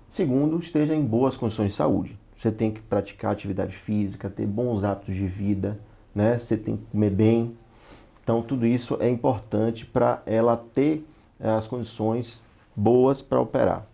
Segundo, 0.08 0.58
esteja 0.58 0.94
em 0.94 1.04
boas 1.04 1.36
condições 1.36 1.72
de 1.72 1.76
saúde. 1.76 2.18
Você 2.36 2.50
tem 2.50 2.70
que 2.70 2.80
praticar 2.80 3.32
atividade 3.32 3.74
física, 3.76 4.30
ter 4.30 4.46
bons 4.46 4.84
hábitos 4.84 5.14
de 5.14 5.26
vida, 5.26 5.78
né? 6.14 6.38
Você 6.38 6.56
tem 6.56 6.76
que 6.76 6.84
comer 6.86 7.10
bem. 7.10 7.56
Então, 8.22 8.42
tudo 8.42 8.66
isso 8.66 8.96
é 9.00 9.08
importante 9.08 9.84
para 9.84 10.22
ela 10.24 10.56
ter 10.56 11.04
eh, 11.40 11.48
as 11.48 11.66
condições 11.66 12.40
boas 12.76 13.20
para 13.20 13.40
operar. 13.40 13.86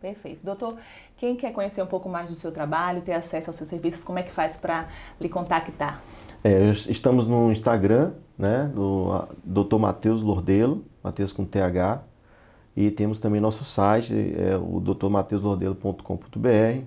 Perfeito. 0.00 0.40
Doutor, 0.42 0.76
quem 1.16 1.36
quer 1.36 1.52
conhecer 1.52 1.82
um 1.82 1.86
pouco 1.86 2.08
mais 2.08 2.28
do 2.28 2.34
seu 2.34 2.52
trabalho, 2.52 3.00
ter 3.02 3.12
acesso 3.12 3.50
aos 3.50 3.56
seus 3.56 3.68
serviços, 3.68 4.04
como 4.04 4.18
é 4.18 4.22
que 4.22 4.30
faz 4.30 4.56
para 4.56 4.88
lhe 5.20 5.28
contactar? 5.28 6.02
É, 6.44 6.70
estamos 6.70 7.26
no 7.26 7.50
Instagram, 7.50 8.12
né, 8.36 8.70
do 8.74 9.26
Dr. 9.42 9.78
Matheus 9.78 10.22
Lordelo, 10.22 10.84
Matheus 11.06 11.32
com 11.32 11.44
TH, 11.44 12.02
e 12.76 12.90
temos 12.90 13.18
também 13.18 13.40
nosso 13.40 13.64
site, 13.64 14.34
é 14.36 14.56
o 14.56 14.80
drmateuslordelo.com.br, 14.80 16.82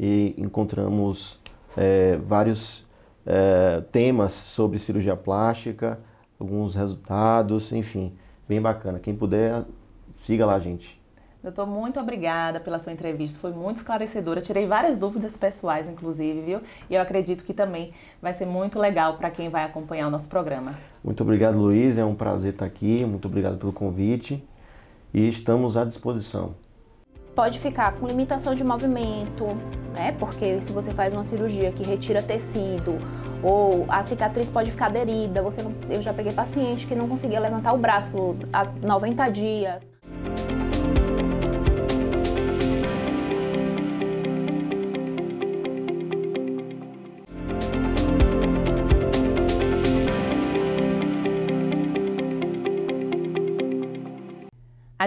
e 0.00 0.34
encontramos 0.38 1.38
é, 1.76 2.16
vários 2.16 2.86
é, 3.26 3.82
temas 3.92 4.32
sobre 4.32 4.78
cirurgia 4.78 5.14
plástica, 5.14 6.00
alguns 6.40 6.74
resultados, 6.74 7.70
enfim, 7.72 8.12
bem 8.48 8.60
bacana. 8.60 8.98
Quem 8.98 9.14
puder, 9.14 9.64
siga 10.14 10.46
lá, 10.46 10.58
gente. 10.58 10.98
Doutor, 11.42 11.66
muito 11.66 12.00
obrigada 12.00 12.58
pela 12.58 12.80
sua 12.80 12.92
entrevista, 12.92 13.38
foi 13.38 13.52
muito 13.52 13.76
esclarecedora. 13.76 14.40
Tirei 14.40 14.66
várias 14.66 14.98
dúvidas 14.98 15.36
pessoais, 15.36 15.88
inclusive, 15.88 16.40
viu? 16.40 16.60
E 16.90 16.94
eu 16.94 17.00
acredito 17.00 17.44
que 17.44 17.54
também 17.54 17.92
vai 18.20 18.34
ser 18.34 18.44
muito 18.44 18.78
legal 18.78 19.16
para 19.16 19.30
quem 19.30 19.48
vai 19.48 19.62
acompanhar 19.64 20.08
o 20.08 20.10
nosso 20.10 20.28
programa. 20.28 20.74
Muito 21.02 21.22
obrigado, 21.22 21.56
Luiz. 21.56 21.96
É 21.96 22.04
um 22.04 22.14
prazer 22.14 22.52
estar 22.52 22.64
aqui. 22.64 23.04
Muito 23.04 23.28
obrigado 23.28 23.56
pelo 23.56 23.72
convite. 23.72 24.44
E 25.14 25.28
estamos 25.28 25.76
à 25.76 25.84
disposição 25.84 26.54
pode 27.38 27.60
ficar 27.60 27.92
com 27.92 28.04
limitação 28.04 28.52
de 28.52 28.64
movimento, 28.64 29.44
né? 29.96 30.10
Porque 30.18 30.60
se 30.60 30.72
você 30.72 30.92
faz 30.92 31.12
uma 31.12 31.22
cirurgia 31.22 31.70
que 31.70 31.84
retira 31.84 32.20
tecido 32.20 32.98
ou 33.44 33.86
a 33.88 34.02
cicatriz 34.02 34.50
pode 34.50 34.72
ficar 34.72 34.86
aderida, 34.86 35.40
você 35.40 35.62
não, 35.62 35.72
eu 35.88 36.02
já 36.02 36.12
peguei 36.12 36.32
paciente 36.32 36.84
que 36.84 36.96
não 36.96 37.06
conseguia 37.06 37.38
levantar 37.38 37.74
o 37.74 37.78
braço 37.78 38.34
há 38.52 38.64
90 38.64 39.28
dias. 39.28 39.87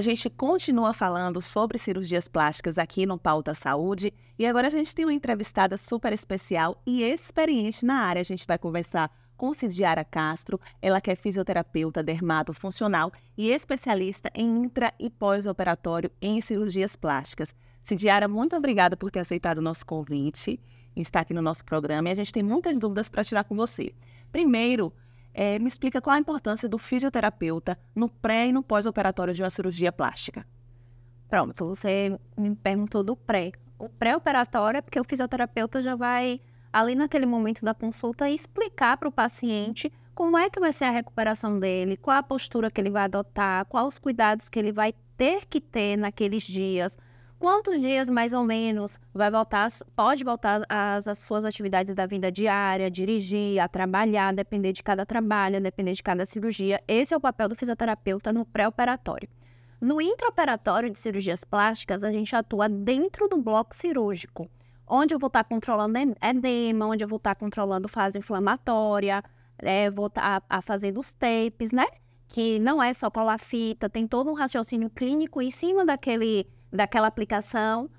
A 0.02 0.04
gente 0.04 0.32
continua 0.32 0.94
falando 0.94 1.40
sobre 1.40 1.78
cirurgias 1.78 2.28
plásticas 2.28 2.80
aqui 2.80 3.06
no 3.06 3.20
Pauta 3.20 3.54
Saúde 3.54 4.12
e 4.40 4.48
agora 4.48 4.66
a 4.66 4.72
gente 4.72 4.96
tem 4.96 5.06
uma 5.06 5.14
entrevistada 5.14 5.78
super 5.78 6.12
especial 6.12 6.82
e 6.88 7.04
experiente 7.04 7.86
na 7.86 8.00
área. 8.00 8.20
A 8.20 8.24
gente 8.24 8.48
vai 8.48 8.58
conversar 8.58 9.16
com 9.38 9.54
Cidiara 9.54 10.04
Castro, 10.04 10.60
ela 10.82 11.00
que 11.00 11.12
é 11.12 11.16
fisioterapeuta 11.16 12.02
dermatofuncional 12.02 13.12
e 13.38 13.52
especialista 13.52 14.32
em 14.34 14.64
intra 14.64 14.92
e 15.00 15.08
pós-operatório 15.08 16.10
em 16.20 16.42
cirurgias 16.42 16.96
plásticas. 16.96 17.54
Cidiara, 17.84 18.28
muito 18.28 18.56
obrigada 18.56 18.98
por 18.98 19.12
ter 19.12 19.20
aceitado 19.20 19.60
o 19.60 19.62
nosso 19.62 19.86
convite 19.86 20.60
e 20.96 21.02
estar 21.02 21.20
aqui 21.20 21.34
no 21.36 21.44
nosso 21.44 21.64
programa 21.64 22.10
e 22.10 22.12
a 22.12 22.16
gente 22.16 22.34
tem 22.34 22.42
muitas 22.42 22.76
dúvidas 22.80 23.08
para 23.08 23.24
tirar 23.24 23.44
com 23.44 23.56
você. 23.56 23.94
Primeiro, 24.32 24.92
é, 25.34 25.60
me 25.60 25.68
explica 25.68 26.02
qual 26.02 26.16
a 26.16 26.20
importância 26.20 26.68
do 26.68 26.78
fisioterapeuta 26.78 27.78
no 27.96 28.10
pré 28.10 28.48
e 28.48 28.52
no 28.52 28.64
pós-operatório 28.64 29.34
de 29.34 29.44
uma 29.44 29.50
cirurgia 29.50 29.92
plástica. 29.92 30.46
Pronto, 31.30 31.66
você 31.66 32.18
me 32.38 32.56
perguntou 32.56 33.04
do 33.04 33.16
pré. 33.16 33.52
O 33.80 33.88
pré-operatório 33.88 34.78
é 34.78 34.82
porque 34.82 35.00
o 35.00 35.04
fisioterapeuta 35.04 35.82
já 35.82 35.96
vai, 35.96 36.42
ali 36.72 36.94
naquele 36.94 37.26
momento 37.26 37.64
da 37.64 37.74
consulta, 37.74 38.30
explicar 38.30 38.98
para 38.98 39.10
o 39.10 39.12
paciente 39.12 39.92
como 40.14 40.38
é 40.38 40.50
que 40.50 40.60
vai 40.60 40.74
ser 40.74 40.86
a 40.86 40.92
recuperação 40.92 41.58
dele, 41.58 41.98
qual 41.98 42.18
a 42.18 42.24
postura 42.24 42.70
que 42.70 42.80
ele 42.80 42.90
vai 42.90 43.04
adotar, 43.04 43.66
quais 43.66 43.88
os 43.88 43.98
cuidados 43.98 44.50
que 44.50 44.60
ele 44.60 44.72
vai 44.72 44.94
ter 45.18 45.46
que 45.46 45.62
ter 45.62 45.98
naqueles 45.98 46.44
dias, 46.44 46.98
quantos 47.42 47.82
dias 47.82 48.08
mais 48.08 48.34
ou 48.34 48.44
menos 48.44 49.00
vai 49.12 49.32
voltar, 49.32 49.68
pode 49.96 50.24
voltar 50.24 50.62
às, 50.70 51.18
suas 51.18 51.44
atividades 51.44 51.96
da 51.96 52.06
vida 52.06 52.32
diária, 52.32 52.90
dirigir, 52.90 53.60
a 53.60 53.68
trabalhar, 53.68 54.32
depender 54.32 54.72
de 54.72 54.84
cada 54.84 55.08
trabalho, 55.08 55.60
depender 55.60 55.94
de 55.94 56.04
cada 56.04 56.24
cirurgia. 56.24 56.80
Esse 56.88 57.16
é 57.16 57.18
o 57.18 57.20
papel 57.20 57.50
do 57.50 57.56
fisioterapeuta 57.56 58.32
no 58.32 58.46
pré-operatório. 58.46 59.28
No 59.82 60.00
intraoperatório 60.00 60.92
de 60.92 61.00
cirurgias 61.00 61.44
plásticas, 61.44 62.04
a 62.04 62.12
gente 62.12 62.36
atua 62.36 62.70
dentro 62.70 63.28
do 63.28 63.38
bloco 63.38 63.76
cirúrgico, 63.76 64.48
onde 64.88 65.16
eu 65.16 65.18
vou 65.18 65.26
estar 65.26 65.44
controlando 65.44 65.98
edema, 66.22 66.86
onde 66.86 67.04
eu 67.04 67.08
vou 67.08 67.18
estar 67.18 67.34
controlando 67.34 67.88
fase 67.88 68.20
inflamatória, 68.20 69.24
é, 69.58 69.90
vou 69.90 70.06
estar 70.06 70.44
a, 70.48 70.58
a 70.58 70.62
fazendo 70.62 71.00
os 71.00 71.12
tapes, 71.12 71.72
né? 71.72 71.88
que 72.32 72.60
não 72.60 72.82
é 72.82 72.94
só 72.94 73.10
colar 73.10 73.38
fita, 73.38 73.90
tem 73.90 74.08
todo 74.08 74.30
um 74.30 74.34
raciocínio 74.34 74.90
clínico 74.90 75.42
em 75.42 75.52
cima 75.52 75.86
daquele, 75.86 76.48
daquela 76.72 77.08
aplicação 77.08 77.90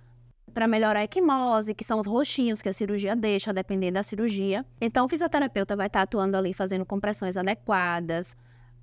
para 0.53 0.69
melhorar 0.69 1.01
a 1.01 1.05
equimose, 1.05 1.75
que 1.75 1.85
são 1.85 2.01
os 2.01 2.07
roxinhos 2.07 2.61
que 2.61 2.69
a 2.69 2.73
cirurgia 2.73 3.17
deixa, 3.17 3.53
dependendo 3.53 3.95
da 3.95 4.03
cirurgia. 4.03 4.65
Então, 4.81 5.07
o 5.07 5.09
fisioterapeuta 5.09 5.75
vai 5.75 5.87
estar 5.87 6.01
tá 6.01 6.03
atuando 6.05 6.37
ali 6.37 6.53
fazendo 6.53 6.85
compressões 6.85 7.37
adequadas, 7.37 8.37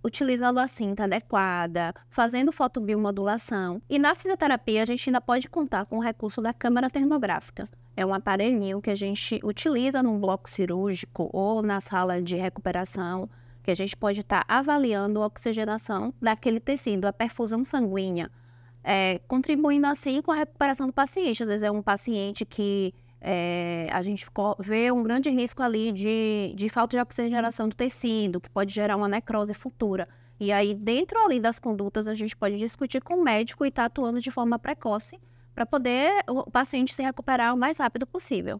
utilizando 0.03 0.59
a 0.59 0.67
cinta 0.67 1.03
adequada, 1.03 1.93
fazendo 2.09 2.51
fotobiomodulação. 2.51 3.81
E 3.89 3.99
na 3.99 4.15
fisioterapia, 4.15 4.83
a 4.83 4.85
gente 4.85 5.09
ainda 5.09 5.21
pode 5.21 5.49
contar 5.49 5.85
com 5.85 5.97
o 5.97 6.03
recurso 6.03 6.41
da 6.41 6.53
câmara 6.53 6.89
termográfica. 6.89 7.69
É 7.95 8.05
um 8.05 8.13
aparelhinho 8.13 8.81
que 8.81 8.89
a 8.89 8.95
gente 8.95 9.39
utiliza 9.43 10.01
num 10.01 10.19
bloco 10.19 10.49
cirúrgico 10.49 11.29
ou 11.33 11.61
na 11.61 11.81
sala 11.81 12.21
de 12.21 12.35
recuperação, 12.35 13.29
que 13.61 13.71
a 13.71 13.75
gente 13.75 13.95
pode 13.95 14.21
estar 14.21 14.45
tá 14.45 14.57
avaliando 14.57 15.21
a 15.21 15.25
oxigenação 15.25 16.13
daquele 16.21 16.61
tecido, 16.61 17.05
a 17.05 17.13
perfusão 17.13 17.63
sanguínea, 17.63 18.31
é, 18.89 19.19
contribuindo 19.27 19.85
assim 19.85 20.19
com 20.19 20.31
a 20.31 20.35
recuperação 20.35 20.87
do 20.87 20.93
paciente. 20.93 21.43
Às 21.43 21.49
vezes 21.49 21.63
é 21.63 21.69
um 21.69 21.79
paciente 21.81 22.43
que 22.43 22.91
é, 23.21 23.87
a 23.91 24.01
gente 24.01 24.25
vê 24.57 24.91
um 24.91 25.03
grande 25.03 25.29
risco 25.29 25.61
ali 25.61 25.91
de, 25.91 26.53
de 26.55 26.69
falta 26.69 26.97
de 26.97 27.01
oxigenação 27.01 27.69
do 27.69 27.75
tecido, 27.75 28.41
que 28.41 28.49
pode 28.49 28.73
gerar 28.73 28.97
uma 28.97 29.07
necrose 29.07 29.53
futura. 29.53 30.09
E 30.39 30.51
aí, 30.51 30.73
dentro 30.73 31.19
ali 31.19 31.39
das 31.39 31.59
condutas, 31.59 32.07
a 32.07 32.15
gente 32.15 32.35
pode 32.35 32.57
discutir 32.57 32.99
com 33.03 33.13
o 33.15 33.23
médico 33.23 33.63
e 33.63 33.67
estar 33.67 33.83
tá 33.83 33.85
atuando 33.85 34.19
de 34.19 34.31
forma 34.31 34.57
precoce 34.57 35.19
para 35.53 35.67
poder 35.67 36.23
o 36.27 36.49
paciente 36.49 36.95
se 36.95 37.03
recuperar 37.03 37.53
o 37.53 37.57
mais 37.57 37.77
rápido 37.77 38.07
possível. 38.07 38.59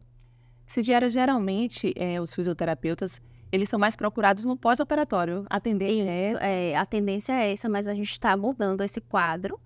Cidiara, 0.67 1.09
geralmente, 1.09 1.91
é, 1.95 2.21
os 2.21 2.35
fisioterapeutas, 2.35 3.19
eles 3.51 3.67
são 3.67 3.79
mais 3.79 3.95
procurados 3.95 4.45
no 4.45 4.55
pós-operatório. 4.55 5.43
A 5.49 5.59
tendência 5.59 6.03
é 6.03 6.31
essa? 6.31 6.45
É, 6.45 6.75
a 6.75 6.85
tendência 6.85 7.33
é 7.33 7.51
essa, 7.51 7.67
mas 7.67 7.87
a 7.87 7.95
gente 7.95 8.11
está 8.11 8.37
mudando 8.37 8.83
esse 8.83 9.01
quadro. 9.01 9.59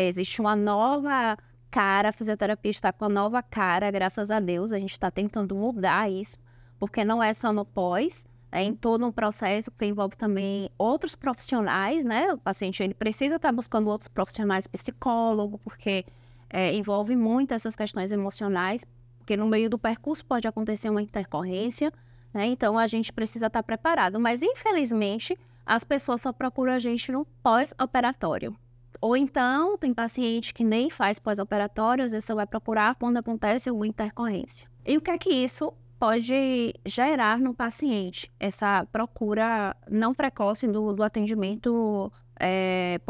Existe 0.00 0.40
uma 0.40 0.54
nova 0.54 1.36
cara, 1.70 2.10
a 2.10 2.12
fisioterapia 2.12 2.70
está 2.70 2.92
com 2.92 3.06
a 3.06 3.08
nova 3.08 3.42
cara, 3.42 3.90
graças 3.90 4.30
a 4.30 4.38
Deus. 4.38 4.72
A 4.72 4.78
gente 4.78 4.92
está 4.92 5.10
tentando 5.10 5.56
mudar 5.56 6.08
isso, 6.08 6.36
porque 6.78 7.04
não 7.04 7.20
é 7.20 7.34
só 7.34 7.52
no 7.52 7.64
pós, 7.64 8.24
é 8.52 8.62
em 8.62 8.74
todo 8.74 9.04
um 9.04 9.10
processo 9.10 9.72
que 9.72 9.84
envolve 9.84 10.16
também 10.16 10.70
outros 10.78 11.16
profissionais, 11.16 12.04
né? 12.04 12.32
O 12.32 12.38
paciente 12.38 12.80
ele 12.80 12.94
precisa 12.94 13.36
estar 13.36 13.50
buscando 13.50 13.88
outros 13.88 14.06
profissionais, 14.06 14.68
psicólogo, 14.68 15.58
porque 15.58 16.06
é, 16.48 16.72
envolve 16.72 17.16
muito 17.16 17.52
essas 17.52 17.74
questões 17.74 18.12
emocionais, 18.12 18.84
porque 19.18 19.36
no 19.36 19.48
meio 19.48 19.68
do 19.68 19.78
percurso 19.78 20.24
pode 20.24 20.46
acontecer 20.46 20.88
uma 20.88 21.02
intercorrência, 21.02 21.92
né? 22.32 22.46
Então 22.46 22.78
a 22.78 22.86
gente 22.86 23.12
precisa 23.12 23.48
estar 23.48 23.64
preparado. 23.64 24.20
Mas 24.20 24.42
infelizmente 24.42 25.36
as 25.66 25.82
pessoas 25.82 26.22
só 26.22 26.32
procuram 26.32 26.72
a 26.72 26.78
gente 26.78 27.10
no 27.10 27.26
pós-operatório. 27.42 28.56
Ou 29.00 29.16
então, 29.16 29.78
tem 29.78 29.94
paciente 29.94 30.52
que 30.52 30.64
nem 30.64 30.90
faz 30.90 31.18
pós-operatório, 31.18 32.04
às 32.04 32.12
vezes 32.12 32.24
você 32.24 32.34
vai 32.34 32.46
procurar 32.46 32.96
quando 32.96 33.18
acontece 33.18 33.70
uma 33.70 33.86
intercorrência. 33.86 34.68
E 34.84 34.96
o 34.96 35.00
que 35.00 35.10
é 35.10 35.18
que 35.18 35.30
isso 35.30 35.72
pode 35.98 36.74
gerar 36.84 37.38
no 37.38 37.54
paciente? 37.54 38.30
Essa 38.40 38.86
procura 38.86 39.76
não 39.88 40.14
precoce 40.14 40.66
do, 40.66 40.92
do 40.92 41.02
atendimento 41.02 42.12
é, 42.40 43.00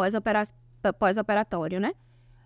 pós-operatório, 0.99 1.81
né? 1.81 1.93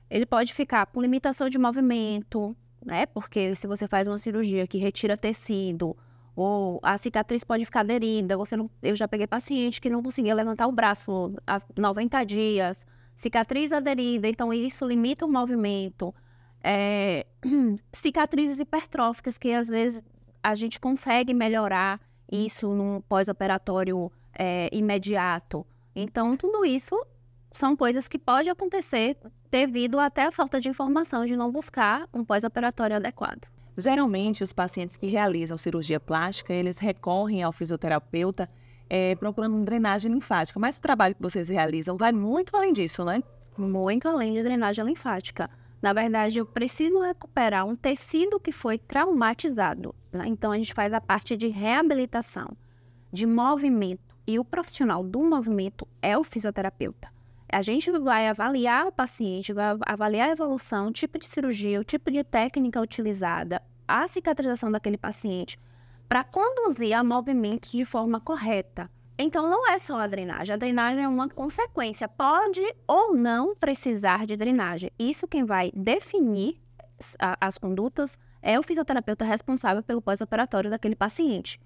Ele 0.09 0.27
pode 0.27 0.53
ficar 0.53 0.87
com 0.87 1.01
limitação 1.01 1.49
de 1.49 1.59
movimento, 1.59 2.57
né? 2.85 3.07
Porque 3.07 3.55
se 3.55 3.67
você 3.67 3.89
faz 3.89 4.07
uma 4.07 4.19
cirurgia 4.19 4.67
que 4.67 4.79
retira 4.79 5.17
tecido, 5.17 5.97
ou 6.35 6.81
a 6.83 6.97
cicatriz 6.97 7.45
pode 7.45 7.65
ficar 7.65 7.81
aderida, 7.81 8.37
você 8.37 8.57
não, 8.57 8.71
eu 8.83 8.97
já 8.97 9.07
peguei 9.07 9.27
paciente 9.27 9.81
que 9.81 9.91
não 9.91 10.03
conseguia 10.03 10.35
levantar 10.35 10.67
o 10.67 10.73
braço 10.73 11.35
há 11.47 11.61
90 11.77 12.25
dias, 12.25 12.87
cicatriz 13.23 13.73
aderida, 13.73 14.29
então 14.29 14.53
isso 14.53 14.85
limita 14.85 15.25
o 15.25 15.31
movimento. 15.31 16.13
É, 16.61 17.25
cicatrizes 17.93 18.59
hipertróficas, 18.59 19.39
que 19.39 19.53
às 19.53 19.69
vezes 19.69 20.03
a 20.43 20.57
gente 20.57 20.81
consegue 20.81 21.33
melhorar 21.33 22.01
isso 22.31 22.75
num 22.75 23.01
pós-operatório 23.03 24.11
é, 24.37 24.69
imediato. 24.73 25.65
Então, 25.95 26.37
tudo 26.37 26.65
isso 26.65 27.01
são 27.53 27.77
coisas 27.77 28.09
que 28.09 28.19
pode 28.19 28.51
acontecer 28.51 29.17
devido 29.53 30.01
até 30.01 30.25
a 30.25 30.33
falta 30.33 30.61
de 30.61 30.69
informação 30.69 31.25
de 31.25 31.37
não 31.37 31.53
buscar 31.53 32.09
um 32.13 32.25
pós-operatório 32.25 32.97
adequado. 32.97 33.47
Geralmente, 33.77 34.43
os 34.43 34.53
pacientes 34.53 34.97
que 34.97 35.07
realizam 35.07 35.57
cirurgia 35.57 36.01
plástica, 36.01 36.53
eles 36.53 36.79
recorrem 36.79 37.43
ao 37.43 37.53
fisioterapeuta 37.53 38.51
é, 38.95 39.15
procurando 39.15 39.65
drenagem 39.65 40.13
linfática. 40.13 40.61
Mas 40.61 40.77
o 40.77 40.83
trabalho 40.83 41.15
que 41.15 41.23
vocês 41.23 41.49
realizam 41.49 41.97
vai 41.97 42.13
muito 42.13 42.55
além 42.55 42.75
disso, 42.75 43.03
né? 43.03 43.23
Muito 43.57 44.07
além 44.07 44.35
de 44.35 44.43
drenagem 44.43 44.85
linfática. 44.85 45.49
Na 45.81 45.95
verdade, 45.95 46.39
eu 46.39 46.45
preciso 46.45 47.01
recuperar 47.01 47.67
um 47.67 47.75
tecido 47.75 48.39
que 48.39 48.53
foi 48.53 48.77
traumatizado. 48.77 49.95
Né? 50.13 50.25
Então, 50.27 50.53
a 50.53 50.59
gente 50.59 50.75
faz 50.75 50.93
a 50.93 51.01
parte 51.01 51.39
de 51.39 51.49
reabilitação, 51.49 52.55
de 53.11 53.25
movimento. 53.25 54.15
E 54.27 54.39
o 54.39 54.45
profissional 54.45 55.03
do 55.03 55.21
movimento 55.23 55.89
é 56.03 56.17
o 56.19 56.23
fisioterapeuta. 56.23 57.09
A 57.51 57.63
gente 57.63 57.91
vai 57.91 58.29
avaliar 58.29 58.87
o 58.87 58.93
paciente, 58.93 59.55
vai 59.55 59.75
avaliar 59.87 60.29
a 60.29 60.33
evolução, 60.33 60.89
o 60.89 60.93
tipo 60.93 61.19
de 61.19 61.27
cirurgia, 61.27 61.81
o 61.81 61.85
tipo 61.85 62.11
de 62.11 62.23
técnica 62.23 62.81
utilizada, 62.81 63.63
a 63.89 64.07
cicatrização 64.07 64.71
daquele 64.71 64.99
paciente 64.99 65.59
para 66.13 66.25
conduzir 66.25 66.93
a 66.93 67.03
movimentos 67.03 67.73
de 67.73 67.87
forma 67.87 68.21
correta. 68.21 68.91
Então, 69.17 69.49
não 69.49 69.67
é 69.67 69.79
só 69.79 69.99
a 69.99 70.07
drenagem. 70.07 70.53
A 70.53 70.59
drenagem 70.59 71.05
é 71.05 71.09
uma 71.09 71.27
consequência. 71.27 72.07
Pode 72.07 72.61
ou 72.87 73.15
não 73.15 73.57
precisar 73.57 74.27
de 74.27 74.37
drenagem. 74.37 74.91
Isso 74.99 75.27
quem 75.27 75.43
vai 75.43 75.73
definir 75.75 76.61
as 77.41 77.57
condutas 77.57 78.19
é 78.43 78.59
o 78.59 78.63
fisioterapeuta 78.63 79.25
responsável 79.25 79.83
pelo 79.83 80.03
pós-operatório 80.03 80.69
daquele 80.69 80.95
paciente. 80.95 81.59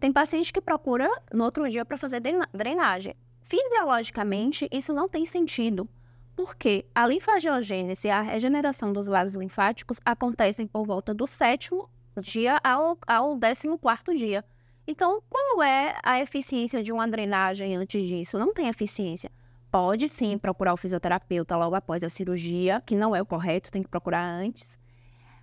Tem 0.00 0.12
paciente 0.12 0.52
que 0.52 0.60
procura 0.60 1.08
no 1.32 1.44
outro 1.44 1.70
dia 1.70 1.84
para 1.84 1.96
fazer 1.96 2.20
drenagem. 2.52 3.14
Fisiologicamente, 3.44 4.68
isso 4.72 4.92
não 4.92 5.08
tem 5.08 5.24
sentido, 5.24 5.88
porque 6.34 6.86
a 6.92 7.06
linfagiogênese 7.06 8.08
e 8.08 8.10
a 8.10 8.20
regeneração 8.20 8.92
dos 8.92 9.06
vasos 9.06 9.36
linfáticos 9.36 10.00
acontecem 10.04 10.66
por 10.66 10.84
volta 10.84 11.14
do 11.14 11.24
sétimo 11.24 11.88
dia 12.20 12.60
ao, 12.62 12.98
ao 13.06 13.38
14 13.38 14.18
dia. 14.18 14.44
Então, 14.86 15.22
qual 15.30 15.62
é 15.62 15.96
a 16.02 16.20
eficiência 16.20 16.82
de 16.82 16.92
uma 16.92 17.06
drenagem 17.06 17.76
antes 17.76 18.02
disso? 18.02 18.38
Não 18.38 18.52
tem 18.52 18.68
eficiência. 18.68 19.30
Pode 19.70 20.08
sim 20.08 20.36
procurar 20.36 20.74
o 20.74 20.76
fisioterapeuta 20.76 21.56
logo 21.56 21.74
após 21.74 22.02
a 22.02 22.08
cirurgia, 22.08 22.82
que 22.84 22.94
não 22.94 23.14
é 23.14 23.22
o 23.22 23.26
correto, 23.26 23.70
tem 23.70 23.82
que 23.82 23.88
procurar 23.88 24.24
antes. 24.24 24.78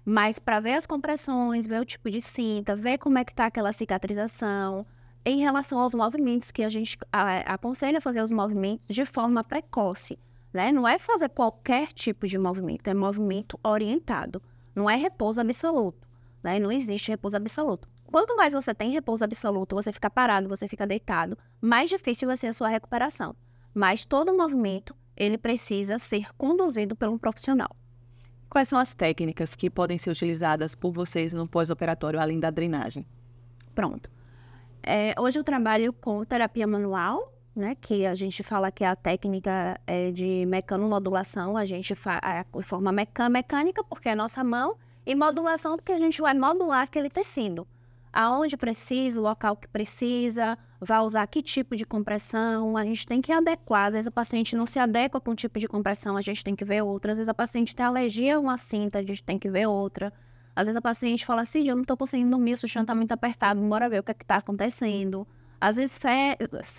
Mas 0.05 0.39
para 0.39 0.59
ver 0.59 0.73
as 0.73 0.85
compressões, 0.85 1.65
ver 1.65 1.81
o 1.81 1.85
tipo 1.85 2.09
de 2.09 2.21
cinta, 2.21 2.75
ver 2.75 2.97
como 2.97 3.17
é 3.17 3.23
que 3.23 3.31
está 3.31 3.45
aquela 3.45 3.71
cicatrização, 3.71 4.85
em 5.25 5.39
relação 5.39 5.79
aos 5.79 5.93
movimentos 5.93 6.51
que 6.51 6.63
a 6.63 6.69
gente 6.69 6.97
aconselha 7.45 8.01
fazer 8.01 8.21
os 8.21 8.31
movimentos 8.31 8.93
de 8.93 9.05
forma 9.05 9.43
precoce, 9.43 10.17
né? 10.53 10.71
Não 10.71 10.87
é 10.87 10.97
fazer 10.97 11.29
qualquer 11.29 11.87
tipo 11.93 12.27
de 12.27 12.37
movimento, 12.37 12.87
é 12.87 12.93
movimento 12.93 13.59
orientado, 13.63 14.41
não 14.75 14.89
é 14.89 14.95
repouso 14.95 15.39
absoluto. 15.39 16.08
Né? 16.43 16.59
Não 16.59 16.71
existe 16.71 17.09
repouso 17.09 17.35
absoluto. 17.35 17.87
Quanto 18.05 18.35
mais 18.35 18.53
você 18.53 18.73
tem 18.73 18.91
repouso 18.91 19.23
absoluto, 19.23 19.75
você 19.75 19.93
fica 19.93 20.09
parado, 20.09 20.49
você 20.49 20.67
fica 20.67 20.87
deitado, 20.87 21.37
mais 21.61 21.89
difícil 21.89 22.27
vai 22.27 22.37
ser 22.37 22.47
a 22.47 22.53
sua 22.53 22.67
recuperação. 22.67 23.35
Mas 23.73 24.03
todo 24.03 24.35
movimento, 24.35 24.95
ele 25.15 25.37
precisa 25.37 25.99
ser 25.99 26.33
conduzido 26.35 26.95
por 26.95 27.07
um 27.07 27.17
profissional. 27.17 27.75
Quais 28.49 28.67
são 28.67 28.79
as 28.79 28.95
técnicas 28.95 29.55
que 29.55 29.69
podem 29.69 29.97
ser 29.99 30.09
utilizadas 30.09 30.73
por 30.73 30.91
vocês 30.91 31.33
no 31.33 31.47
pós-operatório, 31.47 32.19
além 32.19 32.39
da 32.39 32.49
drenagem? 32.49 33.05
Pronto. 33.75 34.09
É, 34.81 35.13
hoje 35.19 35.37
eu 35.37 35.43
trabalho 35.43 35.93
com 35.93 36.25
terapia 36.25 36.65
manual, 36.65 37.31
né, 37.55 37.75
que 37.79 38.05
a 38.05 38.15
gente 38.15 38.41
fala 38.41 38.71
que 38.71 38.83
é 38.83 38.87
a 38.87 38.95
técnica 38.95 39.79
é, 39.85 40.11
de 40.11 40.45
mecanomodulação, 40.47 41.57
a 41.57 41.65
gente 41.65 41.93
faz 41.93 42.19
de 42.55 42.63
forma 42.63 42.91
mecânica, 42.91 43.83
porque 43.83 44.09
é 44.09 44.13
a 44.13 44.15
nossa 44.15 44.43
mão, 44.43 44.77
e 45.09 45.15
modulação, 45.15 45.75
porque 45.75 45.91
a 45.91 45.99
gente 45.99 46.21
vai 46.21 46.35
modular 46.35 46.83
aquele 46.83 47.09
tecido. 47.09 47.67
Aonde 48.13 48.55
precisa, 48.55 49.19
o 49.19 49.23
local 49.23 49.55
que 49.55 49.67
precisa, 49.67 50.55
vai 50.79 50.99
usar 50.99 51.25
que 51.25 51.41
tipo 51.41 51.75
de 51.75 51.83
compressão, 51.83 52.77
a 52.77 52.85
gente 52.85 53.07
tem 53.07 53.19
que 53.19 53.31
adequar. 53.31 53.87
Às 53.87 53.93
vezes 53.93 54.07
a 54.07 54.11
paciente 54.11 54.55
não 54.55 54.67
se 54.67 54.77
adequa 54.77 55.19
com 55.19 55.31
um 55.31 55.35
tipo 55.35 55.57
de 55.57 55.67
compressão, 55.67 56.15
a 56.15 56.21
gente 56.21 56.43
tem 56.43 56.55
que 56.55 56.63
ver 56.63 56.83
outra. 56.83 57.13
Às 57.13 57.17
vezes 57.17 57.29
a 57.29 57.33
paciente 57.33 57.75
tem 57.75 57.83
alergia 57.83 58.35
a 58.35 58.39
uma 58.39 58.59
cinta, 58.59 58.99
a 58.99 59.01
gente 59.01 59.23
tem 59.23 59.39
que 59.39 59.49
ver 59.49 59.65
outra. 59.65 60.13
Às 60.55 60.67
vezes 60.67 60.77
a 60.77 60.81
paciente 60.81 61.25
fala 61.25 61.41
assim, 61.41 61.67
eu 61.67 61.75
não 61.75 61.81
estou 61.81 61.97
conseguindo 61.97 62.29
dormir, 62.29 62.53
o 62.63 62.67
chão 62.67 62.83
está 62.83 62.93
muito 62.93 63.11
apertado, 63.11 63.59
bora 63.61 63.89
ver 63.89 64.01
o 64.01 64.03
que 64.03 64.11
é 64.11 64.15
está 64.15 64.35
acontecendo. 64.35 65.27
Às 65.59 65.77
vezes 65.77 65.97
fe... 65.97 66.37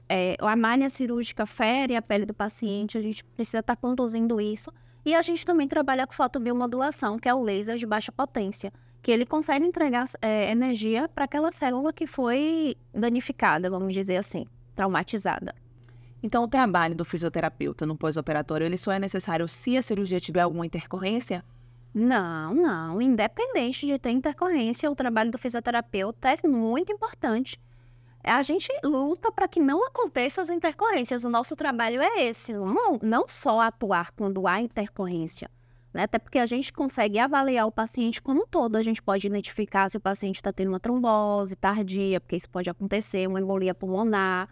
é, 0.09 0.37
a 0.39 0.55
malha 0.55 0.89
cirúrgica 0.89 1.47
fere 1.47 1.97
a 1.97 2.03
pele 2.03 2.27
do 2.27 2.35
paciente, 2.35 2.97
a 2.97 3.03
gente 3.03 3.25
precisa 3.25 3.59
estar 3.59 3.75
tá 3.75 3.81
conduzindo 3.81 4.41
isso. 4.41 4.73
E 5.05 5.15
a 5.15 5.23
gente 5.23 5.45
também 5.45 5.67
trabalha 5.67 6.07
com 6.07 6.13
fotobiomodulação, 6.13 7.19
que 7.19 7.29
é 7.29 7.35
o 7.35 7.43
laser 7.43 7.77
de 7.77 7.87
baixa 7.87 8.13
potência, 8.13 8.73
que 9.03 9.11
ele 9.11 9.25
consegue 9.25 9.65
entregar 9.65 10.07
é, 10.21 10.51
energia 10.51 11.09
para 11.09 11.25
aquela 11.25 11.51
célula 11.53 11.93
que 11.93 12.07
foi 12.07 12.77
danificada, 12.93 13.71
vamos 13.71 13.95
dizer 13.95 14.17
assim, 14.17 14.47
traumatizada. 14.75 15.55
Então, 16.23 16.45
o 16.45 16.49
trabalho 16.49 16.95
do 16.95 17.05
fisioterapeuta 17.05 17.87
no 17.87 17.97
pós-operatório, 17.97 18.67
ele 18.67 18.77
só 18.77 18.93
é 18.93 18.99
necessário 18.99 19.49
se 19.49 19.77
a 19.77 19.83
cirurgia 19.83 20.21
tiver 20.21 20.41
alguma 20.41 20.67
intercorrência? 20.67 21.43
Não, 21.95 22.55
não. 22.55 23.01
Independente 23.01 23.87
de 23.87 23.99
ter 23.99 24.11
intercorrência, 24.11 24.91
o 24.91 24.95
trabalho 24.95 25.31
do 25.31 25.39
fisioterapeuta 25.39 26.29
é 26.29 26.47
muito 26.47 26.93
importante. 26.93 27.59
A 28.23 28.43
gente 28.43 28.69
luta 28.85 29.33
para 29.33 29.49
que 29.49 29.61
não 29.61 29.87
aconteçam 29.87 30.43
as 30.43 30.51
intercorrências. 30.51 31.25
O 31.25 31.31
nosso 31.31 31.57
trabalho 31.57 32.03
é 32.03 32.25
esse, 32.25 32.53
não, 32.53 32.99
não 33.03 33.27
só 33.27 33.61
atuar 33.61 34.11
quando 34.13 34.47
há 34.47 34.61
intercorrência, 34.61 35.51
né? 35.93 36.03
Até 36.03 36.19
porque 36.19 36.39
a 36.39 36.45
gente 36.45 36.73
consegue 36.73 37.19
avaliar 37.19 37.67
o 37.67 37.73
paciente 37.73 38.21
como 38.21 38.43
um 38.43 38.47
todo. 38.47 38.77
A 38.77 38.83
gente 38.83 39.03
pode 39.03 39.27
identificar 39.27 39.91
se 39.91 39.97
o 39.97 40.01
paciente 40.01 40.37
está 40.37 40.53
tendo 40.53 40.69
uma 40.69 40.81
trombose 40.81 41.57
tardia, 41.57 42.21
porque 42.21 42.37
isso 42.37 42.49
pode 42.49 42.69
acontecer, 42.69 43.27
uma 43.27 43.41
embolia 43.41 43.75
pulmonar. 43.75 44.49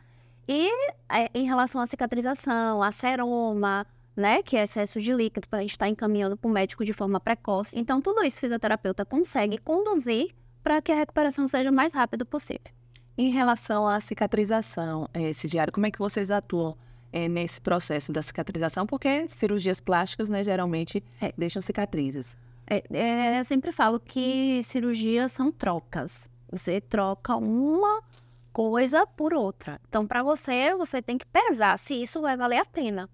E 0.48 0.70
é, 1.12 1.28
em 1.34 1.46
relação 1.46 1.78
à 1.78 1.86
cicatrização, 1.86 2.82
a 2.82 2.90
seroma, 2.90 3.86
né, 4.16 4.42
que 4.42 4.56
é 4.56 4.62
excesso 4.62 4.98
de 4.98 5.12
líquido, 5.12 5.46
para 5.46 5.58
a 5.58 5.62
gente 5.62 5.72
estar 5.72 5.84
tá 5.84 5.90
encaminhando 5.90 6.38
para 6.38 6.48
o 6.48 6.52
médico 6.52 6.86
de 6.86 6.94
forma 6.94 7.20
precoce. 7.20 7.78
Então, 7.78 8.00
tudo 8.00 8.24
isso 8.24 8.38
o 8.38 8.40
fisioterapeuta 8.40 9.04
consegue 9.04 9.58
conduzir 9.58 10.34
para 10.62 10.80
que 10.80 10.90
a 10.90 10.94
recuperação 10.94 11.46
seja 11.46 11.70
o 11.70 11.72
mais 11.72 11.92
rápido 11.92 12.24
possível. 12.24 12.77
Em 13.20 13.30
relação 13.30 13.88
à 13.88 14.00
cicatrização, 14.00 15.08
esse 15.12 15.48
eh, 15.48 15.50
diário, 15.50 15.72
como 15.72 15.84
é 15.84 15.90
que 15.90 15.98
vocês 15.98 16.30
atuam 16.30 16.76
é, 17.12 17.28
nesse 17.28 17.60
processo 17.60 18.12
da 18.12 18.22
cicatrização? 18.22 18.86
Porque 18.86 19.26
cirurgias 19.32 19.80
plásticas, 19.80 20.28
né, 20.28 20.44
geralmente 20.44 21.02
é. 21.20 21.32
deixam 21.36 21.60
cicatrizes. 21.60 22.36
É, 22.64 22.84
é, 22.92 23.40
eu 23.40 23.44
sempre 23.44 23.72
falo 23.72 23.98
que 23.98 24.62
cirurgias 24.62 25.32
são 25.32 25.50
trocas. 25.50 26.30
Você 26.52 26.80
troca 26.80 27.34
uma 27.34 28.04
coisa 28.52 29.04
por 29.04 29.34
outra. 29.34 29.80
Então, 29.88 30.06
para 30.06 30.22
você, 30.22 30.72
você 30.76 31.02
tem 31.02 31.18
que 31.18 31.26
pesar 31.26 31.76
se 31.76 32.00
isso 32.00 32.20
vai 32.20 32.36
valer 32.36 32.58
a 32.58 32.64
pena. 32.64 33.10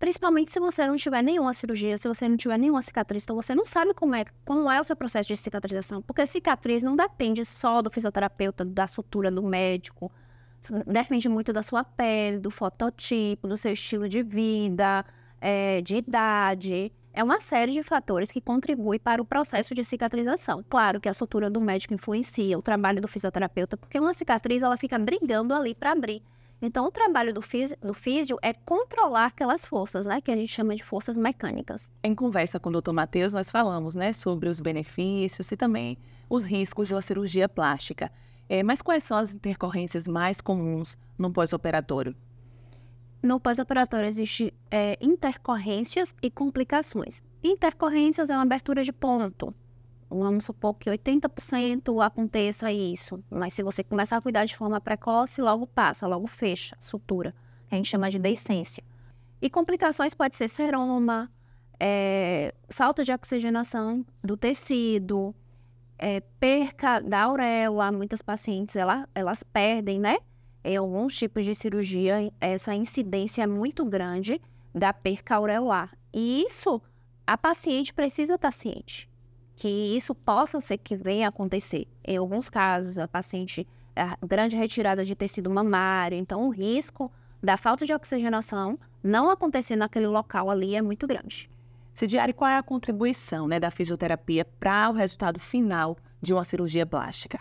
Principalmente 0.00 0.50
se 0.50 0.58
você 0.58 0.86
não 0.86 0.96
tiver 0.96 1.20
nenhuma 1.22 1.52
cirurgia, 1.52 1.98
se 1.98 2.08
você 2.08 2.26
não 2.26 2.34
tiver 2.34 2.56
nenhuma 2.56 2.80
cicatriz, 2.80 3.22
então 3.22 3.36
você 3.36 3.54
não 3.54 3.66
sabe 3.66 3.92
como 3.92 4.14
é, 4.14 4.24
como 4.46 4.70
é 4.70 4.80
o 4.80 4.84
seu 4.84 4.96
processo 4.96 5.28
de 5.28 5.36
cicatrização. 5.36 6.00
Porque 6.00 6.26
cicatriz 6.26 6.82
não 6.82 6.96
depende 6.96 7.44
só 7.44 7.82
do 7.82 7.90
fisioterapeuta, 7.90 8.64
da 8.64 8.86
sutura 8.86 9.30
do 9.30 9.42
médico. 9.42 10.10
Depende 10.86 11.28
muito 11.28 11.52
da 11.52 11.62
sua 11.62 11.84
pele, 11.84 12.38
do 12.38 12.50
fototipo, 12.50 13.46
do 13.46 13.58
seu 13.58 13.74
estilo 13.74 14.08
de 14.08 14.22
vida, 14.22 15.04
é, 15.38 15.82
de 15.82 15.96
idade. 15.96 16.90
É 17.12 17.22
uma 17.22 17.38
série 17.42 17.72
de 17.72 17.82
fatores 17.82 18.32
que 18.32 18.40
contribuem 18.40 18.98
para 18.98 19.20
o 19.20 19.24
processo 19.24 19.74
de 19.74 19.84
cicatrização. 19.84 20.64
Claro 20.66 20.98
que 20.98 21.10
a 21.10 21.14
sutura 21.14 21.50
do 21.50 21.60
médico 21.60 21.92
influencia, 21.92 22.58
o 22.58 22.62
trabalho 22.62 23.02
do 23.02 23.08
fisioterapeuta, 23.08 23.76
porque 23.76 24.00
uma 24.00 24.14
cicatriz 24.14 24.62
ela 24.62 24.78
fica 24.78 24.98
brigando 24.98 25.52
ali 25.52 25.74
para 25.74 25.92
abrir. 25.92 26.22
Então, 26.62 26.84
o 26.84 26.90
trabalho 26.90 27.32
do, 27.32 27.40
físio, 27.40 27.76
do 27.80 27.94
físio 27.94 28.38
é 28.42 28.52
controlar 28.52 29.26
aquelas 29.26 29.64
forças, 29.64 30.06
né? 30.06 30.20
Que 30.20 30.30
a 30.30 30.36
gente 30.36 30.52
chama 30.52 30.76
de 30.76 30.84
forças 30.84 31.16
mecânicas. 31.16 31.90
Em 32.02 32.14
conversa 32.14 32.60
com 32.60 32.68
o 32.68 32.80
Dr. 32.80 32.92
Matheus, 32.92 33.32
nós 33.32 33.50
falamos, 33.50 33.94
né, 33.94 34.12
sobre 34.12 34.48
os 34.48 34.60
benefícios 34.60 35.50
e 35.50 35.56
também 35.56 35.96
os 36.28 36.44
riscos 36.44 36.88
de 36.88 36.94
uma 36.94 37.00
cirurgia 37.00 37.48
plástica. 37.48 38.10
É, 38.48 38.62
mas 38.62 38.82
quais 38.82 39.04
são 39.04 39.16
as 39.16 39.32
intercorrências 39.32 40.06
mais 40.06 40.40
comuns 40.40 40.98
no 41.16 41.32
pós-operatório? 41.32 42.14
no 43.22 43.38
pós-operatório 43.38 44.08
existe 44.08 44.52
é, 44.70 44.96
intercorrências 45.00 46.14
e 46.22 46.30
complicações. 46.30 47.22
Intercorrências 47.42 48.30
é 48.30 48.34
uma 48.34 48.42
abertura 48.42 48.82
de 48.82 48.92
ponto. 48.92 49.54
Vamos 50.10 50.44
supor 50.44 50.74
que 50.74 50.90
80% 50.90 52.04
aconteça 52.04 52.72
isso, 52.72 53.22
mas 53.30 53.54
se 53.54 53.62
você 53.62 53.84
começar 53.84 54.16
a 54.16 54.20
cuidar 54.20 54.44
de 54.44 54.56
forma 54.56 54.80
precoce, 54.80 55.40
logo 55.40 55.68
passa, 55.68 56.04
logo 56.08 56.26
fecha 56.26 56.76
sutura, 56.80 57.32
a 57.70 57.76
gente 57.76 57.88
chama 57.88 58.10
de 58.10 58.18
deiscência. 58.18 58.82
E 59.40 59.48
complicações 59.48 60.12
pode 60.12 60.36
ser 60.36 60.48
seroma, 60.48 61.30
é, 61.78 62.52
falta 62.68 63.04
de 63.04 63.12
oxigenação 63.12 64.04
do 64.22 64.36
tecido, 64.36 65.32
é, 65.96 66.20
perca 66.40 67.00
da 67.00 67.22
auréola. 67.22 67.92
Muitas 67.92 68.20
pacientes 68.20 68.74
ela, 68.74 69.08
elas 69.14 69.44
perdem, 69.44 70.00
né? 70.00 70.18
em 70.64 70.76
alguns 70.76 71.16
tipos 71.16 71.44
de 71.44 71.54
cirurgia, 71.54 72.30
essa 72.40 72.74
incidência 72.74 73.42
é 73.42 73.46
muito 73.46 73.84
grande 73.84 74.40
da 74.74 74.92
perca 74.92 75.36
aureolar. 75.36 75.90
E 76.12 76.44
isso, 76.44 76.82
a 77.26 77.38
paciente 77.38 77.94
precisa 77.94 78.34
estar 78.34 78.52
ciente 78.52 79.09
que 79.60 79.68
isso 79.68 80.14
possa 80.14 80.58
ser 80.58 80.78
que 80.78 80.96
venha 80.96 81.26
a 81.26 81.28
acontecer. 81.28 81.86
Em 82.02 82.16
alguns 82.16 82.48
casos, 82.48 82.98
a 82.98 83.06
paciente, 83.06 83.68
a 83.94 84.16
grande 84.26 84.56
retirada 84.56 85.04
de 85.04 85.14
tecido 85.14 85.50
mamário, 85.50 86.16
então 86.16 86.46
o 86.46 86.48
risco 86.48 87.12
da 87.42 87.58
falta 87.58 87.84
de 87.84 87.92
oxigenação 87.92 88.78
não 89.02 89.28
acontecer 89.28 89.76
naquele 89.76 90.06
local 90.06 90.48
ali 90.48 90.74
é 90.74 90.80
muito 90.80 91.06
grande. 91.06 91.50
Cidiari, 91.92 92.32
qual 92.32 92.48
é 92.48 92.56
a 92.56 92.62
contribuição 92.62 93.46
né, 93.46 93.60
da 93.60 93.70
fisioterapia 93.70 94.46
para 94.46 94.88
o 94.88 94.94
resultado 94.94 95.38
final 95.38 95.98
de 96.22 96.32
uma 96.32 96.42
cirurgia 96.42 96.86
plástica? 96.86 97.38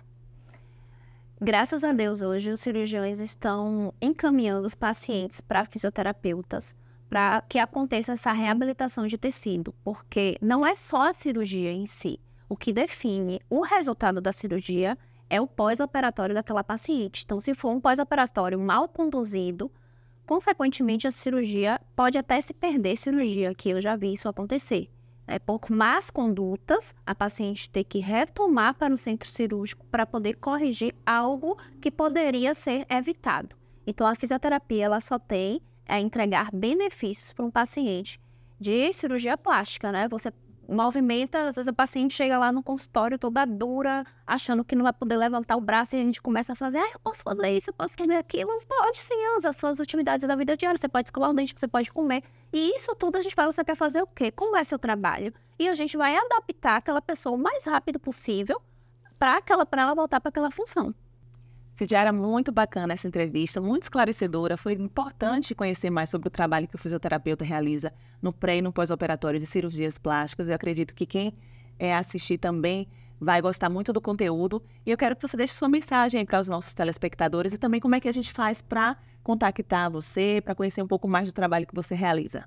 Graças 1.39 1.85
a 1.85 1.93
Deus, 1.93 2.21
hoje 2.21 2.51
os 2.51 2.59
cirurgiões 2.59 3.21
estão 3.21 3.93
encaminhando 4.01 4.67
os 4.67 4.75
pacientes 4.75 5.39
para 5.39 5.63
fisioterapeutas 5.63 6.75
para 7.09 7.41
que 7.41 7.57
aconteça 7.57 8.13
essa 8.13 8.31
reabilitação 8.31 9.07
de 9.07 9.17
tecido, 9.17 9.73
porque 9.83 10.37
não 10.41 10.65
é 10.65 10.75
só 10.75 11.09
a 11.09 11.13
cirurgia 11.13 11.71
em 11.71 11.85
si. 11.85 12.19
O 12.47 12.55
que 12.55 12.71
define 12.71 13.41
o 13.49 13.61
resultado 13.61 14.21
da 14.21 14.31
cirurgia 14.31 14.97
é 15.29 15.41
o 15.41 15.47
pós-operatório 15.47 16.35
daquela 16.35 16.63
paciente. 16.63 17.23
Então, 17.25 17.39
se 17.39 17.53
for 17.53 17.71
um 17.71 17.81
pós-operatório 17.81 18.59
mal 18.59 18.87
conduzido, 18.87 19.71
consequentemente 20.25 21.07
a 21.07 21.11
cirurgia 21.11 21.79
pode 21.95 22.17
até 22.17 22.39
se 22.41 22.53
perder 22.53 22.95
cirurgia, 22.95 23.53
que 23.53 23.69
eu 23.69 23.81
já 23.81 23.95
vi 23.95 24.13
isso 24.13 24.29
acontecer 24.29 24.89
é, 25.29 25.37
por 25.37 25.69
más 25.69 26.09
condutas, 26.09 26.95
a 27.05 27.13
paciente 27.13 27.69
ter 27.69 27.83
que 27.83 27.99
retomar 27.99 28.73
para 28.73 28.91
o 28.91 28.97
centro 28.97 29.29
cirúrgico 29.29 29.85
para 29.85 30.05
poder 30.05 30.33
corrigir 30.37 30.95
algo 31.05 31.55
que 31.79 31.91
poderia 31.91 32.55
ser 32.55 32.83
evitado. 32.89 33.55
Então, 33.85 34.07
a 34.07 34.15
fisioterapia 34.15 34.85
ela 34.85 34.99
só 34.99 35.19
tem 35.19 35.61
a 35.89 35.99
entregar 35.99 36.49
benefícios 36.53 37.33
para 37.33 37.43
um 37.43 37.51
paciente 37.51 38.19
de 38.59 38.91
cirurgia 38.93 39.37
plástica, 39.37 39.91
né? 39.91 40.07
Você 40.09 40.31
movimenta, 40.67 41.47
às 41.47 41.55
vezes 41.55 41.67
a 41.67 41.73
paciente 41.73 42.13
chega 42.13 42.37
lá 42.37 42.51
no 42.51 42.61
consultório 42.61 43.17
toda 43.17 43.43
dura, 43.45 44.03
achando 44.25 44.63
que 44.63 44.75
não 44.75 44.83
vai 44.83 44.93
poder 44.93 45.17
levantar 45.17 45.57
o 45.57 45.61
braço 45.61 45.95
e 45.95 45.99
a 45.99 46.03
gente 46.03 46.21
começa 46.21 46.53
a 46.53 46.55
fazer, 46.55 46.77
ah, 46.77 46.91
eu 46.93 46.99
posso 46.99 47.23
fazer 47.23 47.49
isso, 47.49 47.71
eu 47.71 47.73
posso 47.73 47.95
fazer 47.97 48.15
aquilo. 48.15 48.51
Pode 48.67 48.97
sim, 48.97 49.15
as 49.43 49.55
suas 49.55 49.79
atividades 49.79 50.27
da 50.27 50.35
vida 50.35 50.55
diária, 50.55 50.77
você 50.77 50.87
pode 50.87 51.07
escovar 51.07 51.31
o 51.31 51.33
dente, 51.33 51.55
você 51.57 51.67
pode 51.67 51.91
comer. 51.91 52.23
E 52.53 52.75
isso 52.75 52.95
tudo 52.95 53.17
a 53.17 53.21
gente 53.21 53.33
fala, 53.33 53.51
você 53.51 53.63
quer 53.63 53.75
fazer 53.75 54.01
o 54.03 54.07
quê? 54.07 54.31
Como 54.31 54.55
é 54.55 54.63
seu 54.63 54.77
trabalho? 54.77 55.33
E 55.57 55.67
a 55.67 55.73
gente 55.73 55.97
vai 55.97 56.15
adaptar 56.15 56.77
aquela 56.77 57.01
pessoa 57.01 57.35
o 57.35 57.37
mais 57.37 57.65
rápido 57.65 57.99
possível 57.99 58.61
para 59.17 59.41
ela 59.77 59.95
voltar 59.95 60.21
para 60.21 60.29
aquela 60.29 60.51
função. 60.51 60.93
Cidiara, 61.79 62.11
muito 62.11 62.51
bacana 62.51 62.93
essa 62.93 63.07
entrevista, 63.07 63.61
muito 63.61 63.83
esclarecedora. 63.83 64.57
Foi 64.57 64.73
importante 64.73 65.55
conhecer 65.55 65.89
mais 65.89 66.09
sobre 66.09 66.27
o 66.27 66.29
trabalho 66.29 66.67
que 66.67 66.75
o 66.75 66.77
fisioterapeuta 66.77 67.45
realiza 67.45 67.93
no 68.21 68.33
pré 68.33 68.57
e 68.57 68.61
no 68.61 68.73
pós-operatório 68.73 69.39
de 69.39 69.45
cirurgias 69.45 69.97
plásticas. 69.97 70.49
Eu 70.49 70.55
acredito 70.55 70.93
que 70.93 71.05
quem 71.05 71.33
é, 71.79 71.95
assistir 71.95 72.37
também 72.37 72.85
vai 73.17 73.41
gostar 73.41 73.69
muito 73.69 73.93
do 73.93 74.01
conteúdo. 74.01 74.61
E 74.85 74.91
eu 74.91 74.97
quero 74.97 75.15
que 75.15 75.25
você 75.25 75.37
deixe 75.37 75.53
sua 75.53 75.69
mensagem 75.69 76.25
para 76.25 76.41
os 76.41 76.49
nossos 76.49 76.73
telespectadores 76.73 77.53
e 77.53 77.57
também 77.57 77.79
como 77.79 77.95
é 77.95 78.01
que 78.01 78.09
a 78.09 78.13
gente 78.13 78.33
faz 78.33 78.61
para 78.61 78.97
contactar 79.23 79.89
você, 79.89 80.41
para 80.43 80.53
conhecer 80.53 80.83
um 80.83 80.87
pouco 80.87 81.07
mais 81.07 81.29
do 81.29 81.33
trabalho 81.33 81.65
que 81.65 81.73
você 81.73 81.95
realiza. 81.95 82.43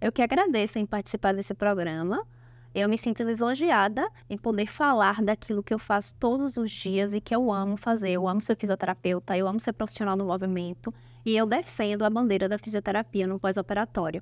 Eu 0.00 0.10
que 0.10 0.20
agradeço 0.20 0.80
em 0.80 0.84
participar 0.84 1.32
desse 1.32 1.54
programa. 1.54 2.26
Eu 2.74 2.88
me 2.88 2.98
sinto 2.98 3.22
lisonjeada 3.22 4.10
em 4.28 4.36
poder 4.36 4.66
falar 4.66 5.22
daquilo 5.22 5.62
que 5.62 5.72
eu 5.72 5.78
faço 5.78 6.12
todos 6.16 6.56
os 6.56 6.72
dias 6.72 7.14
e 7.14 7.20
que 7.20 7.34
eu 7.34 7.52
amo 7.52 7.76
fazer. 7.76 8.10
Eu 8.10 8.26
amo 8.26 8.40
ser 8.40 8.56
fisioterapeuta, 8.56 9.36
eu 9.38 9.46
amo 9.46 9.60
ser 9.60 9.72
profissional 9.72 10.16
no 10.16 10.24
movimento 10.24 10.92
e 11.24 11.36
eu 11.36 11.46
defendo 11.46 12.04
a 12.04 12.10
bandeira 12.10 12.48
da 12.48 12.58
fisioterapia 12.58 13.28
no 13.28 13.38
pós-operatório. 13.38 14.20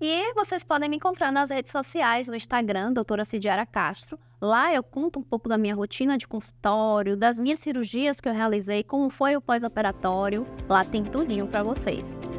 E 0.00 0.32
vocês 0.34 0.64
podem 0.64 0.88
me 0.88 0.96
encontrar 0.96 1.30
nas 1.30 1.50
redes 1.50 1.70
sociais, 1.70 2.26
no 2.26 2.34
Instagram, 2.34 2.92
doutora 2.92 3.24
Cidiara 3.24 3.64
Castro. 3.64 4.18
Lá 4.40 4.72
eu 4.74 4.82
conto 4.82 5.18
um 5.18 5.22
pouco 5.22 5.48
da 5.48 5.56
minha 5.56 5.74
rotina 5.74 6.18
de 6.18 6.26
consultório, 6.26 7.16
das 7.16 7.38
minhas 7.38 7.60
cirurgias 7.60 8.20
que 8.20 8.28
eu 8.28 8.32
realizei, 8.32 8.82
como 8.82 9.08
foi 9.08 9.36
o 9.36 9.40
pós-operatório. 9.40 10.46
Lá 10.68 10.84
tem 10.84 11.04
tudinho 11.04 11.46
para 11.46 11.62
vocês. 11.62 12.33